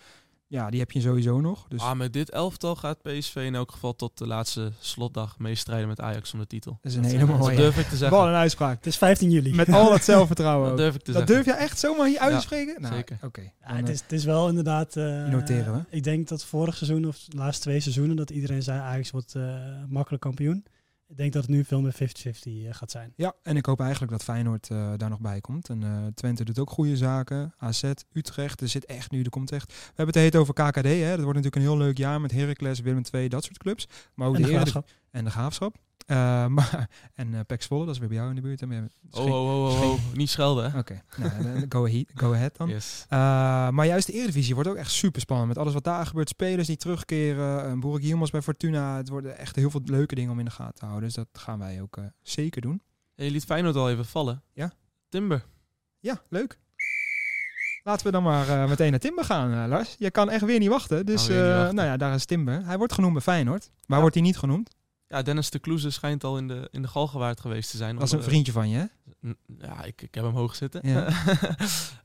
ja, 0.54 0.70
die 0.70 0.80
heb 0.80 0.90
je 0.90 1.00
sowieso 1.00 1.40
nog. 1.40 1.66
Dus 1.68 1.80
Ah, 1.80 1.96
met 1.96 2.12
dit 2.12 2.30
elftal 2.30 2.76
gaat 2.76 3.02
PSV 3.02 3.36
in 3.36 3.54
elk 3.54 3.70
geval 3.72 3.96
tot 3.96 4.18
de 4.18 4.26
laatste 4.26 4.72
slotdag 4.80 5.38
meestrijden 5.38 5.88
met 5.88 6.00
Ajax 6.00 6.32
om 6.32 6.38
de 6.38 6.46
titel. 6.46 6.78
dat 6.82 6.90
is 6.92 6.96
een 6.96 7.02
dat 7.02 7.10
hele 7.12 7.24
zijn- 7.26 7.38
Dat 7.38 7.46
mooie. 7.46 7.56
durf 7.56 7.78
ik 7.78 7.86
te 7.88 7.96
zeggen. 7.96 8.18
Wat 8.18 8.26
een 8.26 8.34
uitspraak. 8.34 8.76
Het 8.76 8.86
is 8.86 8.96
15 8.96 9.30
juli. 9.30 9.54
Met 9.54 9.68
al 9.72 9.90
dat 9.90 10.04
zelfvertrouwen. 10.04 10.68
Dat 10.68 10.76
durf 10.78 10.94
ik 10.94 11.02
te 11.02 11.12
Dat 11.12 11.20
zeggen. 11.28 11.44
durf 11.44 11.56
je 11.56 11.62
echt 11.62 11.78
zomaar 11.78 12.06
hier 12.06 12.18
uit 12.18 12.28
te 12.30 12.34
Ja, 12.36 12.40
spreken? 12.42 12.80
Nou, 12.82 12.94
zeker. 12.94 13.18
Oké. 13.22 13.40
Ja, 13.40 13.74
het, 13.76 13.86
eh, 13.88 13.94
is, 13.94 14.00
het 14.00 14.12
is 14.12 14.24
wel 14.24 14.48
inderdaad... 14.48 14.96
eh, 14.96 15.24
noteren 15.26 15.72
we. 15.74 15.96
Ik 15.96 16.02
denk 16.02 16.28
dat 16.28 16.44
vorig 16.44 16.76
seizoen 16.76 17.06
of 17.06 17.18
de 17.28 17.36
laatste 17.36 17.62
twee 17.62 17.80
seizoenen... 17.80 18.16
dat 18.16 18.30
iedereen 18.30 18.62
zei 18.62 18.80
Ajax 18.80 19.10
wordt 19.10 19.34
eh, 19.34 19.42
makkelijk 19.88 20.22
kampioen. 20.22 20.64
Ik 21.08 21.16
denk 21.16 21.32
dat 21.32 21.42
het 21.42 21.50
nu 21.50 21.64
veel 21.64 21.80
meer 21.80 21.94
50-50 21.94 21.96
eh, 21.96 22.52
gaat 22.70 22.90
zijn. 22.90 23.12
Ja, 23.16 23.32
en 23.42 23.56
ik 23.56 23.66
hoop 23.66 23.80
eigenlijk 23.80 24.12
dat 24.12 24.22
Feyenoord 24.22 24.70
eh, 24.70 24.92
daar 24.96 25.10
nog 25.10 25.20
bij 25.20 25.40
komt. 25.40 25.68
En 25.68 25.82
eh, 25.82 26.06
Twente 26.14 26.44
doet 26.44 26.58
ook 26.58 26.70
goede 26.70 26.96
zaken. 26.96 27.54
AZ, 27.56 27.92
Utrecht, 28.12 28.60
er 28.60 28.68
zit 28.68 28.84
echt 28.84 29.10
nu, 29.10 29.22
er 29.22 29.30
komt 29.30 29.52
echt... 29.52 29.72
We 29.72 29.82
hebben 29.86 30.06
het 30.06 30.14
heet 30.14 30.36
over 30.36 30.54
KKD, 30.54 30.84
hè. 30.84 31.08
Dat 31.08 31.24
wordt 31.24 31.26
natuurlijk 31.26 31.54
een 31.54 31.62
heel 31.62 31.76
leuk 31.76 31.98
jaar 31.98 32.20
met 32.20 32.32
Heracles, 32.32 32.80
Willem 32.80 33.02
II, 33.12 33.28
dat 33.28 33.44
soort 33.44 33.58
clubs. 33.58 33.88
Maar 34.14 34.28
ook 34.28 34.34
En 34.34 34.42
de 34.42 34.48
de 34.48 34.54
graafschap. 34.54 34.90
En 35.10 35.24
de 35.24 35.30
Graafschap. 35.30 35.76
Eh, 36.06 36.46
maar, 36.56 36.90
en 37.14 37.34
eh 37.34 37.40
Pek 37.46 37.62
Zwolle, 37.62 37.84
dat 37.84 37.94
is 37.94 38.00
weer 38.00 38.08
bij 38.08 38.16
jou 38.16 38.28
in 38.30 38.34
de 38.34 38.40
buurt. 38.40 38.62
Oh, 38.62 39.24
oh, 39.24 39.26
oh, 39.26 39.82
oh, 39.82 39.90
oh. 39.90 40.00
Niet 40.14 40.30
schelden? 40.30 40.74
Oké, 40.76 41.02
nou, 41.16 41.66
go, 41.68 41.86
ahead, 41.86 42.04
go 42.14 42.32
ahead 42.32 42.56
dan. 42.56 42.68
Yes. 42.68 43.04
Eh, 43.08 43.18
maar 43.68 43.86
juist 43.86 44.06
de 44.06 44.12
Eredivisie 44.12 44.54
wordt 44.54 44.68
ook 44.70 44.76
echt 44.76 44.90
super 44.90 45.20
spannend. 45.20 45.48
Met 45.48 45.58
alles 45.58 45.72
wat 45.72 45.84
daar 45.84 46.06
gebeurt. 46.06 46.28
Spelers 46.28 46.66
die 46.66 46.76
terugkeren. 46.76 47.70
Uh, 47.74 47.80
Boerik 47.80 48.04
Yilmaz 48.04 48.30
bij 48.30 48.42
Fortuna. 48.42 48.96
Het 48.96 49.08
worden 49.08 49.38
echt 49.38 49.56
heel 49.56 49.70
veel 49.70 49.80
leuke 49.84 50.14
dingen 50.14 50.30
om 50.30 50.38
in 50.38 50.44
de 50.44 50.50
gaten 50.50 50.74
te 50.74 50.84
houden. 50.84 51.04
Dus 51.04 51.14
dat 51.14 51.28
gaan 51.32 51.58
wij 51.58 51.80
ook 51.82 51.98
zeker 52.22 52.60
doen. 52.60 52.82
En 53.14 53.24
je 53.24 53.30
liet 53.30 53.44
Feyenoord 53.44 53.76
al 53.76 53.90
even 53.90 54.04
vallen. 54.06 54.42
Ja. 54.52 54.72
Timber. 55.08 55.44
Ja, 56.00 56.22
leuk. 56.28 56.58
Laten 57.82 58.06
we 58.06 58.12
dan 58.12 58.22
maar 58.22 58.68
meteen 58.68 58.90
naar 58.90 59.00
Timber 59.00 59.24
gaan, 59.24 59.68
Lars. 59.68 59.94
Je 59.98 60.10
kan 60.10 60.30
echt 60.30 60.44
weer 60.44 60.58
niet 60.58 60.68
wachten. 60.68 61.06
Dus 61.06 61.26
weer 61.26 61.42
niet 61.46 61.54
wachten. 61.54 61.74
nou 61.74 61.88
ja, 61.88 61.96
daar 61.96 62.14
is 62.14 62.24
Timber. 62.24 62.64
Hij 62.66 62.78
wordt 62.78 62.92
genoemd 62.92 63.12
bij 63.12 63.22
Feyenoord. 63.22 63.70
Waar 63.70 63.96
Ja. 63.96 64.00
wordt 64.00 64.14
hij 64.14 64.24
niet 64.24 64.36
genoemd? 64.38 64.70
Ja, 65.14 65.22
Dennis 65.22 65.50
de 65.50 65.58
Kloeze 65.58 65.90
schijnt 65.90 66.24
al 66.24 66.38
in 66.38 66.48
de, 66.48 66.68
in 66.70 66.82
de 66.82 66.88
Galgenwaard 66.88 67.40
geweest 67.40 67.70
te 67.70 67.76
zijn. 67.76 67.94
Dat 67.94 68.04
is 68.04 68.10
een 68.10 68.16
Onder- 68.16 68.30
vriendje 68.32 68.52
van 68.52 68.68
je, 68.68 68.76
hè? 68.76 68.84
Ja, 69.58 69.84
ik, 69.84 70.02
ik 70.02 70.14
heb 70.14 70.24
hem 70.24 70.34
hoog 70.34 70.54
zitten. 70.54 70.88
Ja. 70.88 71.08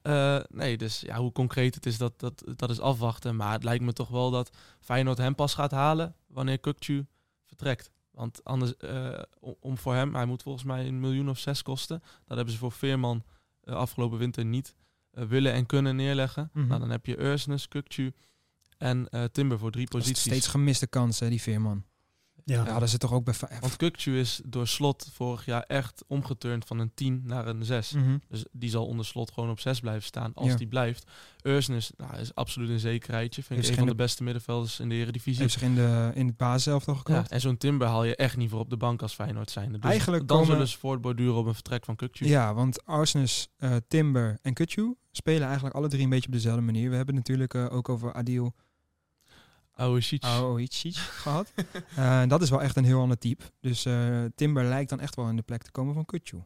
Eh, 0.02 0.40
nee, 0.50 0.78
dus 0.78 1.00
ja, 1.00 1.18
hoe 1.18 1.32
concreet 1.32 1.76
het 1.76 1.86
is, 1.86 1.98
dat, 1.98 2.20
dat, 2.20 2.44
dat 2.56 2.70
is 2.70 2.80
afwachten. 2.80 3.36
Maar 3.36 3.52
het 3.52 3.64
lijkt 3.64 3.84
me 3.84 3.94
toch 3.94 4.08
wel 4.08 4.32
dat 4.32 4.50
Feyenoord 4.80 5.18
hem 5.18 5.36
pas 5.36 5.54
gaat 5.54 5.72
halen 5.72 6.16
wanneer 6.28 6.60
Kukcu 6.60 7.06
vertrekt. 7.46 7.92
Want 8.12 8.44
anders, 8.44 8.78
eh, 8.78 9.20
om, 9.60 9.78
voor 9.78 9.94
hem, 9.94 10.16
hij 10.16 10.26
moet 10.26 10.42
volgens 10.44 10.64
mij 10.64 10.88
een 10.88 11.00
miljoen 11.00 11.30
of 11.30 11.40
zes 11.40 11.62
kosten. 11.62 12.00
Dat 12.26 12.36
hebben 12.38 12.54
ze 12.54 12.60
voor 12.60 12.72
Veerman 12.72 13.24
eh, 13.64 13.74
afgelopen 13.76 14.18
winter 14.18 14.46
niet 14.46 14.76
eh, 15.12 15.24
willen 15.24 15.54
en 15.54 15.66
kunnen 15.66 15.96
neerleggen. 15.96 16.50
Mhm. 16.54 16.68
Nou, 16.68 16.80
dan 16.80 16.90
heb 16.90 17.06
je 17.06 17.20
Ursnes, 17.22 17.68
Kukcu 17.68 18.14
en 18.78 19.10
eh, 19.10 19.24
Timber 19.24 19.60
voor 19.60 19.72
drie 19.72 19.88
posities. 19.88 20.20
steeds 20.26 20.48
gemiste 20.48 20.88
kansen, 20.88 21.30
die 21.30 21.42
Veerman. 21.42 21.84
Ja. 22.50 22.66
Ja, 22.66 22.74
dat 22.74 22.82
is 22.82 22.92
het 22.92 23.02
toch 23.02 23.14
ook 23.14 23.24
bij 23.24 23.34
Feyenoord. 23.34 23.62
Want 23.62 23.76
Kukcu 23.78 24.20
is 24.20 24.42
door 24.46 24.68
slot 24.68 25.10
vorig 25.14 25.46
jaar 25.46 25.62
echt 25.64 26.04
omgeturnd 26.08 26.66
van 26.66 26.80
een 26.80 26.92
10 26.94 27.22
naar 27.26 27.48
een 27.48 27.66
6. 27.66 27.92
Mhm. 27.92 28.18
Dus 28.28 28.46
die 28.52 28.70
zal 28.70 28.86
onder 28.86 29.06
slot 29.06 29.32
gewoon 29.32 29.50
op 29.50 29.60
6 29.60 29.80
blijven 29.80 30.04
staan 30.04 30.32
als 30.34 30.48
Ja. 30.48 30.56
die 30.56 30.68
blijft. 30.68 31.04
Ursnes 31.44 31.92
nou, 31.98 32.18
is 32.18 32.36
absoluut 32.36 32.70
een 32.70 32.80
zekerheidje. 32.80 33.44
Vind 33.44 33.60
Heeft 33.60 33.72
ik 33.72 33.74
een 33.74 33.80
van 33.88 33.98
de 33.98 34.04
beste 34.04 34.24
middenvelders 34.24 34.80
in 34.80 34.90
de 34.90 34.96
Eredivisie. 34.96 35.42
Heeft 35.42 35.54
zich 35.54 35.62
in, 35.62 35.76
de, 35.76 36.12
in 36.14 36.28
het 36.28 36.38
basiselftal 36.38 36.94
Ja, 36.94 37.00
geklopt. 37.00 37.32
en 37.32 37.42
zo'n 37.42 37.58
Timber 37.58 37.88
haal 37.88 38.04
je 38.04 38.16
echt 38.16 38.38
niet 38.38 38.50
voor 38.50 38.60
op 38.60 38.70
de 38.70 38.78
bank 38.78 39.02
als 39.02 39.14
Feyenoord 39.14 39.52
zijn. 39.52 39.72
Dus 39.72 39.82
Eigenlijk 39.82 40.28
dan 40.28 40.38
komen- 40.38 40.52
zullen 40.54 40.68
ze 40.68 40.78
voortborduren 40.78 41.36
op 41.36 41.46
een 41.46 41.54
vertrek 41.54 41.86
van 41.86 41.96
Kukcu. 41.96 42.26
Ja, 42.28 42.54
want 42.54 42.86
Arsnes, 42.86 43.48
eh, 43.58 43.76
Timber 43.88 44.38
en 44.42 44.54
Kutju 44.54 44.96
spelen 45.12 45.44
eigenlijk 45.46 45.76
alle 45.76 45.88
drie 45.88 46.04
een 46.04 46.10
beetje 46.10 46.28
op 46.28 46.34
dezelfde 46.34 46.62
manier. 46.62 46.90
We 46.90 46.96
hebben 46.96 47.16
natuurlijk 47.16 47.54
eh, 47.54 47.66
ook 47.72 47.90
over 47.90 48.14
Adil 48.14 48.54
Oude 49.80 50.02
Sheets. 50.02 50.28
Aoichic 50.28 50.96
gehad. 50.96 51.52
Eh, 51.96 52.22
dat 52.28 52.42
is 52.42 52.50
wel 52.50 52.62
echt 52.62 52.76
een 52.76 52.84
heel 52.86 53.00
ander 53.02 53.18
type. 53.18 53.44
Dus 53.60 53.86
eh, 53.86 54.24
Timber 54.36 54.64
lijkt 54.64 54.90
dan 54.90 55.00
echt 55.00 55.16
wel 55.16 55.30
in 55.30 55.36
de 55.36 55.42
plek 55.42 55.64
te 55.64 55.72
komen 55.72 55.94
van 55.94 56.06
Kutju. 56.06 56.44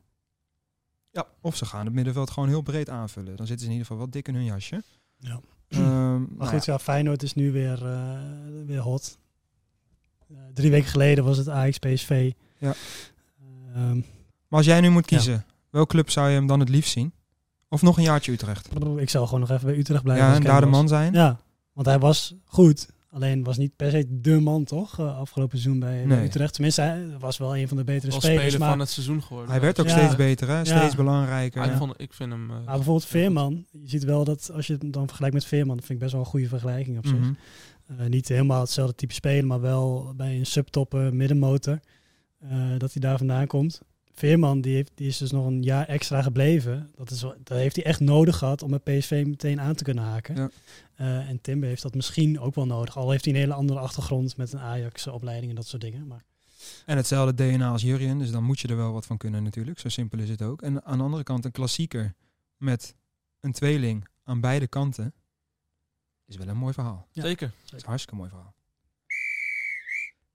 Ja, 1.12 1.26
of 1.41 1.56
ze 1.56 1.65
gaan 1.65 1.86
het 1.86 1.93
middenveld 1.93 2.30
gewoon 2.32 2.50
heel 2.50 2.62
breed 2.62 2.89
aanvullen. 2.89 3.36
Dan 3.36 3.48
zitten 3.48 3.60
ze 3.60 3.65
in 3.65 3.72
ieder 3.72 3.86
geval 3.88 3.98
wel 3.98 4.10
dik 4.10 4.28
in 4.28 4.36
hun 4.36 4.43
jasje. 4.46 4.84
Ja. 5.17 5.39
Ehm, 5.67 6.19
Maar 6.19 6.28
nou 6.38 6.50
goed, 6.50 6.65
ja, 6.65 6.74
ja, 6.74 6.80
Feyenoord 6.80 7.24
is 7.24 7.34
nu 7.34 7.52
weer, 7.52 7.86
eh, 7.86 8.19
weer 8.65 8.80
hot. 8.80 9.17
Eh, 10.30 10.38
drie 10.54 10.72
weken 10.72 10.89
geleden 10.89 11.24
was 11.24 11.38
het 11.38 11.50
Ajax 11.50 11.78
PSV. 11.78 12.32
Ja. 12.58 12.74
Ehm, 13.74 13.96
Maar 14.48 14.62
als 14.62 14.65
jij 14.65 14.82
nu 14.82 14.89
moet 14.89 15.06
kiezen, 15.06 15.46
welke 15.69 15.88
club 15.93 16.10
zou 16.10 16.28
je 16.30 16.36
hem 16.36 16.48
dan 16.48 16.60
het 16.60 16.69
liefst 16.69 16.91
zien? 16.91 17.13
Of 17.69 17.82
nog 17.82 17.98
een 17.98 18.04
jaartje 18.04 18.32
Utrecht? 18.32 18.69
ik 18.98 19.10
zou 19.10 19.26
gewoon 19.26 19.39
nog 19.39 19.50
even 19.50 19.65
bij 19.65 19.78
Utrecht 19.78 20.04
blijven. 20.04 20.26
Ja, 20.28 20.36
en 20.36 20.43
daar 20.43 20.62
de 20.62 20.67
man 20.67 20.88
zijn? 20.88 21.13
Ja, 21.13 21.39
want 21.74 21.88
hij 21.88 22.00
was 22.00 22.36
goed. 22.46 22.88
Alleen 23.13 23.43
was 23.43 23.58
niet 23.58 23.76
per 23.76 23.91
se 23.91 24.06
de 24.21 24.39
man, 24.39 24.63
toch? 24.63 24.99
eh, 24.99 25.17
afgelopen 25.17 25.60
seizoen 25.60 25.80
bij, 25.80 26.06
Nee. 26.06 26.23
Utrecht. 26.26 26.54
Tenminste, 26.54 26.82
hij 26.82 27.08
was 27.19 27.38
wel 27.38 27.58
een 27.58 27.67
van 27.67 27.78
de 27.78 27.84
betere 27.84 28.12
spelers. 28.12 28.41
speler 28.41 28.60
Maar, 28.60 28.69
van 28.69 28.80
het 28.80 28.89
seizoen 28.89 29.23
geworden. 29.23 29.52
Hij 29.52 29.62
werd 29.62 29.80
ook 29.80 29.88
Ja. 29.88 29.97
steeds 29.97 30.15
beter, 30.15 30.47
hè? 30.49 30.65
steeds 30.65 30.91
Ja. 30.91 30.95
belangrijker. 30.95 31.60
Ah, 31.62 31.65
ik, 31.67 31.71
Ja. 31.73 31.78
vond, 31.78 31.93
ik 31.97 32.13
vind 32.13 32.32
hem... 32.32 32.49
eh, 32.49 32.56
maar 32.56 32.65
bijvoorbeeld 32.76 33.06
Veerman. 33.06 33.65
Je 33.71 33.89
ziet 33.89 34.04
wel 34.04 34.23
dat 34.23 34.52
als 34.54 34.67
je 34.67 34.73
het 34.73 34.93
dan 34.93 35.08
vergelijkt 35.08 35.36
met 35.36 35.45
Veerman, 35.45 35.76
dat 35.76 35.86
vind 35.86 35.97
ik 35.97 36.04
best 36.04 36.12
wel 36.12 36.21
een 36.21 36.28
goede 36.30 36.47
vergelijking 36.47 36.97
op 36.97 37.06
zich. 37.08 37.17
Mhm. 37.19 37.34
Eh, 37.88 38.08
niet 38.08 38.28
helemaal 38.28 38.60
hetzelfde 38.62 38.95
type 38.95 39.13
spelen, 39.13 39.47
maar 39.47 39.62
wel 39.62 40.13
bij 40.15 40.38
een 40.38 40.45
subtopper 40.45 41.15
middenmotor. 41.15 41.80
eh, 42.49 42.67
dat 42.78 42.93
hij 42.93 43.02
daar 43.02 43.17
vandaan 43.17 43.47
komt. 43.47 43.82
Veerman 44.13 44.62
die, 44.62 44.76
heeft, 44.76 44.91
die 44.95 45.08
is 45.08 45.17
dus 45.17 45.32
nog 45.32 45.45
een 45.45 45.63
jaar 45.63 45.88
extra 45.88 46.21
gebleven. 46.21 46.91
Dat, 46.95 47.12
is 47.12 47.19
dat 47.19 47.58
heeft 47.58 47.76
hij 47.76 47.86
echt 47.86 47.99
nodig 47.99 48.38
gehad 48.38 48.62
om 48.62 48.69
met 48.69 48.84
PSV 48.84 49.23
meteen 49.28 49.62
aan 49.62 49.76
te 49.76 49.84
kunnen 49.84 50.04
haken. 50.04 50.36
Ja. 50.36 50.49
Eh, 50.95 51.30
en 51.30 51.41
Timber 51.41 51.69
heeft 51.69 51.82
dat 51.82 51.95
misschien 51.95 52.39
ook 52.39 52.56
wel 52.56 52.65
nodig. 52.65 52.97
Al 52.97 53.12
heeft 53.12 53.26
hij 53.26 53.34
een 53.34 53.39
hele 53.39 53.54
andere 53.54 53.80
achtergrond 53.80 54.38
met 54.38 54.54
een 54.54 54.60
Ajax-opleiding 54.60 55.49
en 55.49 55.56
dat 55.56 55.67
soort 55.67 55.82
dingen. 55.82 56.08
Maar 56.08 56.23
En 56.86 56.97
hetzelfde 56.97 57.34
DNA 57.34 57.71
als 57.71 57.82
Jurjen, 57.82 58.17
dus 58.17 58.32
dan 58.32 58.43
moet 58.43 58.60
je 58.60 58.67
er 58.67 58.78
wel 58.78 58.91
wat 58.91 59.06
van 59.06 59.17
kunnen 59.17 59.43
natuurlijk. 59.43 59.80
Zo 59.80 59.89
simpel 59.89 60.19
is 60.19 60.30
het 60.30 60.41
ook. 60.41 60.62
En 60.62 60.84
aan 60.84 60.97
de 60.97 61.04
andere 61.04 61.23
kant 61.23 61.45
een 61.45 61.52
klassieker 61.52 62.13
met 62.58 62.95
een 63.39 63.52
tweeling 63.52 64.08
aan 64.23 64.41
beide 64.41 64.67
kanten. 64.67 65.13
Is 66.26 66.38
wel 66.38 66.47
een 66.47 66.58
mooi 66.58 66.73
verhaal. 66.73 67.08
Ja. 67.12 67.21
Zeker. 67.21 67.52
Dat 67.63 67.73
is 67.73 67.82
een 67.82 67.88
hartstikke 67.88 68.17
mooi 68.17 68.30
verhaal. 68.30 68.54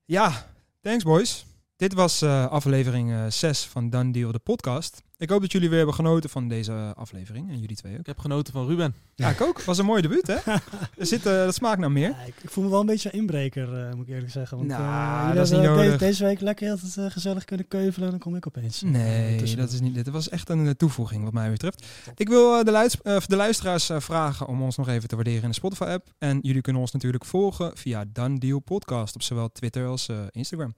Ja, 0.05 0.51
thanks 0.81 1.05
boys. 1.05 1.47
Dit 1.79 1.95
was 1.95 2.23
eh, 2.23 2.47
aflevering 2.47 3.33
6 3.33 3.65
van 3.65 3.91
Done 3.91 4.13
Deal, 4.13 4.33
de 4.33 4.39
podcast. 4.39 5.03
Ik 5.17 5.31
hoop 5.31 5.41
dat 5.41 5.53
jullie 5.53 5.69
weer 5.69 5.77
hebben 5.77 5.95
genoten 5.95 6.31
van 6.31 6.49
deze 6.49 6.93
aflevering. 6.97 7.51
En 7.51 7.59
jullie 7.61 7.77
twee 7.77 7.93
ook. 7.93 7.99
Ik 7.99 8.07
heb 8.07 8.19
genoten 8.19 8.53
van 8.53 8.67
Ruben. 8.67 8.95
Ja, 9.15 9.29
ik 9.31 9.41
ook. 9.41 9.63
Was 9.63 9.79
een 9.79 9.85
mooi 9.85 10.03
debuut, 10.03 10.27
hè? 10.27 10.35
Er 10.99 11.07
zit, 11.07 11.27
eh, 11.27 11.33
dat 11.33 11.55
smaakt 11.55 11.81
naar 11.81 11.93
meer. 11.93 12.09
ja, 12.11 12.21
ik, 12.27 12.35
ik 12.43 12.51
voel 12.51 12.65
me 12.65 12.71
wel 12.71 12.81
een 12.81 12.87
beetje 12.87 13.09
een 13.15 13.19
inbreker, 13.21 13.87
eh, 13.87 13.95
moet 13.95 14.07
ik 14.09 14.13
eerlijk 14.15 14.33
zeggen. 14.33 14.57
Want, 14.57 14.69
Nou, 14.69 14.83
eh, 14.83 15.19
jullie 15.21 15.35
dat 15.35 15.45
is 15.45 15.51
niet 15.51 15.61
de- 15.63 15.69
nodig. 15.69 15.99
Deze 15.99 16.25
week 16.25 16.41
lekker 16.41 16.67
heel 16.67 16.77
het, 16.83 16.97
eh, 16.97 17.07
gezellig 17.11 17.45
kunnen 17.45 17.69
keuvelen 17.69 18.05
en 18.05 18.11
dan 18.11 18.21
kom 18.21 18.37
ik 18.37 18.47
opeens. 18.47 18.83
eh, 18.83 18.91
Nee, 18.91 19.57
dat 19.57 19.73
is 19.73 19.81
niet. 19.81 19.95
Dit 19.95 20.09
was 20.09 20.29
echt 20.29 20.49
een 20.49 20.67
eh, 20.67 20.73
toevoeging 20.73 21.25
wat 21.25 21.33
mij 21.33 21.51
betreft. 21.51 21.87
Ik 22.17 22.29
wil 22.29 22.59
eh, 22.59 22.65
de, 22.65 22.71
luids- 22.71 23.03
eh, 23.03 23.17
de 23.27 23.37
luisteraars 23.37 23.91
eh, 23.91 24.01
vragen 24.01 24.47
om 24.47 24.63
ons 24.63 24.77
nog 24.77 24.89
even 24.89 25.09
te 25.09 25.15
waarderen 25.15 25.43
in 25.43 25.49
de 25.49 25.55
Spotify-app. 25.55 26.07
En 26.19 26.39
jullie 26.43 26.63
kunnen 26.63 26.83
ons 26.83 26.93
natuurlijk 26.93 27.25
volgen 27.25 27.77
via 27.77 28.05
Done 28.13 28.39
Deal 28.39 28.59
Podcast 28.59 29.15
op 29.15 29.23
zowel 29.23 29.53
Twitter 29.53 29.87
als 29.87 30.09
eh, 30.09 30.17
Instagram. 30.31 30.75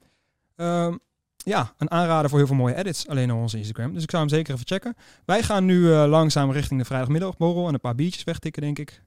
Ehm, 0.61 0.95
ja, 1.37 1.73
een 1.77 1.91
aanrader 1.91 2.29
voor 2.29 2.37
heel 2.37 2.47
veel 2.47 2.55
mooie 2.55 2.75
edits 2.75 3.07
alleen 3.07 3.31
op 3.31 3.39
onze 3.39 3.57
Instagram. 3.57 3.93
Dus 3.93 4.03
ik 4.03 4.09
zou 4.09 4.21
hem 4.23 4.31
zeker 4.31 4.53
even 4.53 4.67
checken. 4.67 4.95
Wij 5.25 5.43
gaan 5.43 5.65
nu 5.65 5.93
eh, 5.93 6.05
langzaam 6.07 6.51
richting 6.51 6.79
de 6.79 6.85
vrijdagmiddagborrel 6.85 7.67
en 7.67 7.73
een 7.73 7.79
paar 7.79 7.95
biertjes 7.95 8.23
wegtikken, 8.23 8.61
denk 8.61 8.79
ik. 8.79 9.03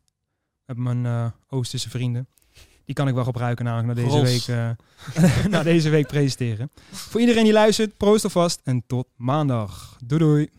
Hebben 0.65 0.85
mijn 0.85 1.07
eh 1.07 1.31
Oosterse 1.49 1.91
vrienden. 1.91 2.29
Die 2.85 2.95
kan 2.95 3.09
ik 3.09 3.15
wel 3.15 3.25
gebruiken 3.25 3.65
namelijk 3.65 3.89
na 3.89 3.95
deze, 3.95 4.17
Gros. 4.17 4.47
week, 4.47 4.57
eh, 5.15 5.47
na 5.55 5.63
deze 5.63 5.89
week 5.91 6.07
presenteren. 6.07 6.71
Voor 6.91 7.21
iedereen 7.21 7.45
die 7.45 7.53
luistert, 7.53 7.97
proost 7.97 8.25
alvast 8.25 8.61
en 8.65 8.83
tot 8.87 9.07
maandag. 9.17 9.97
Doei 10.05 10.21
doei. 10.21 10.51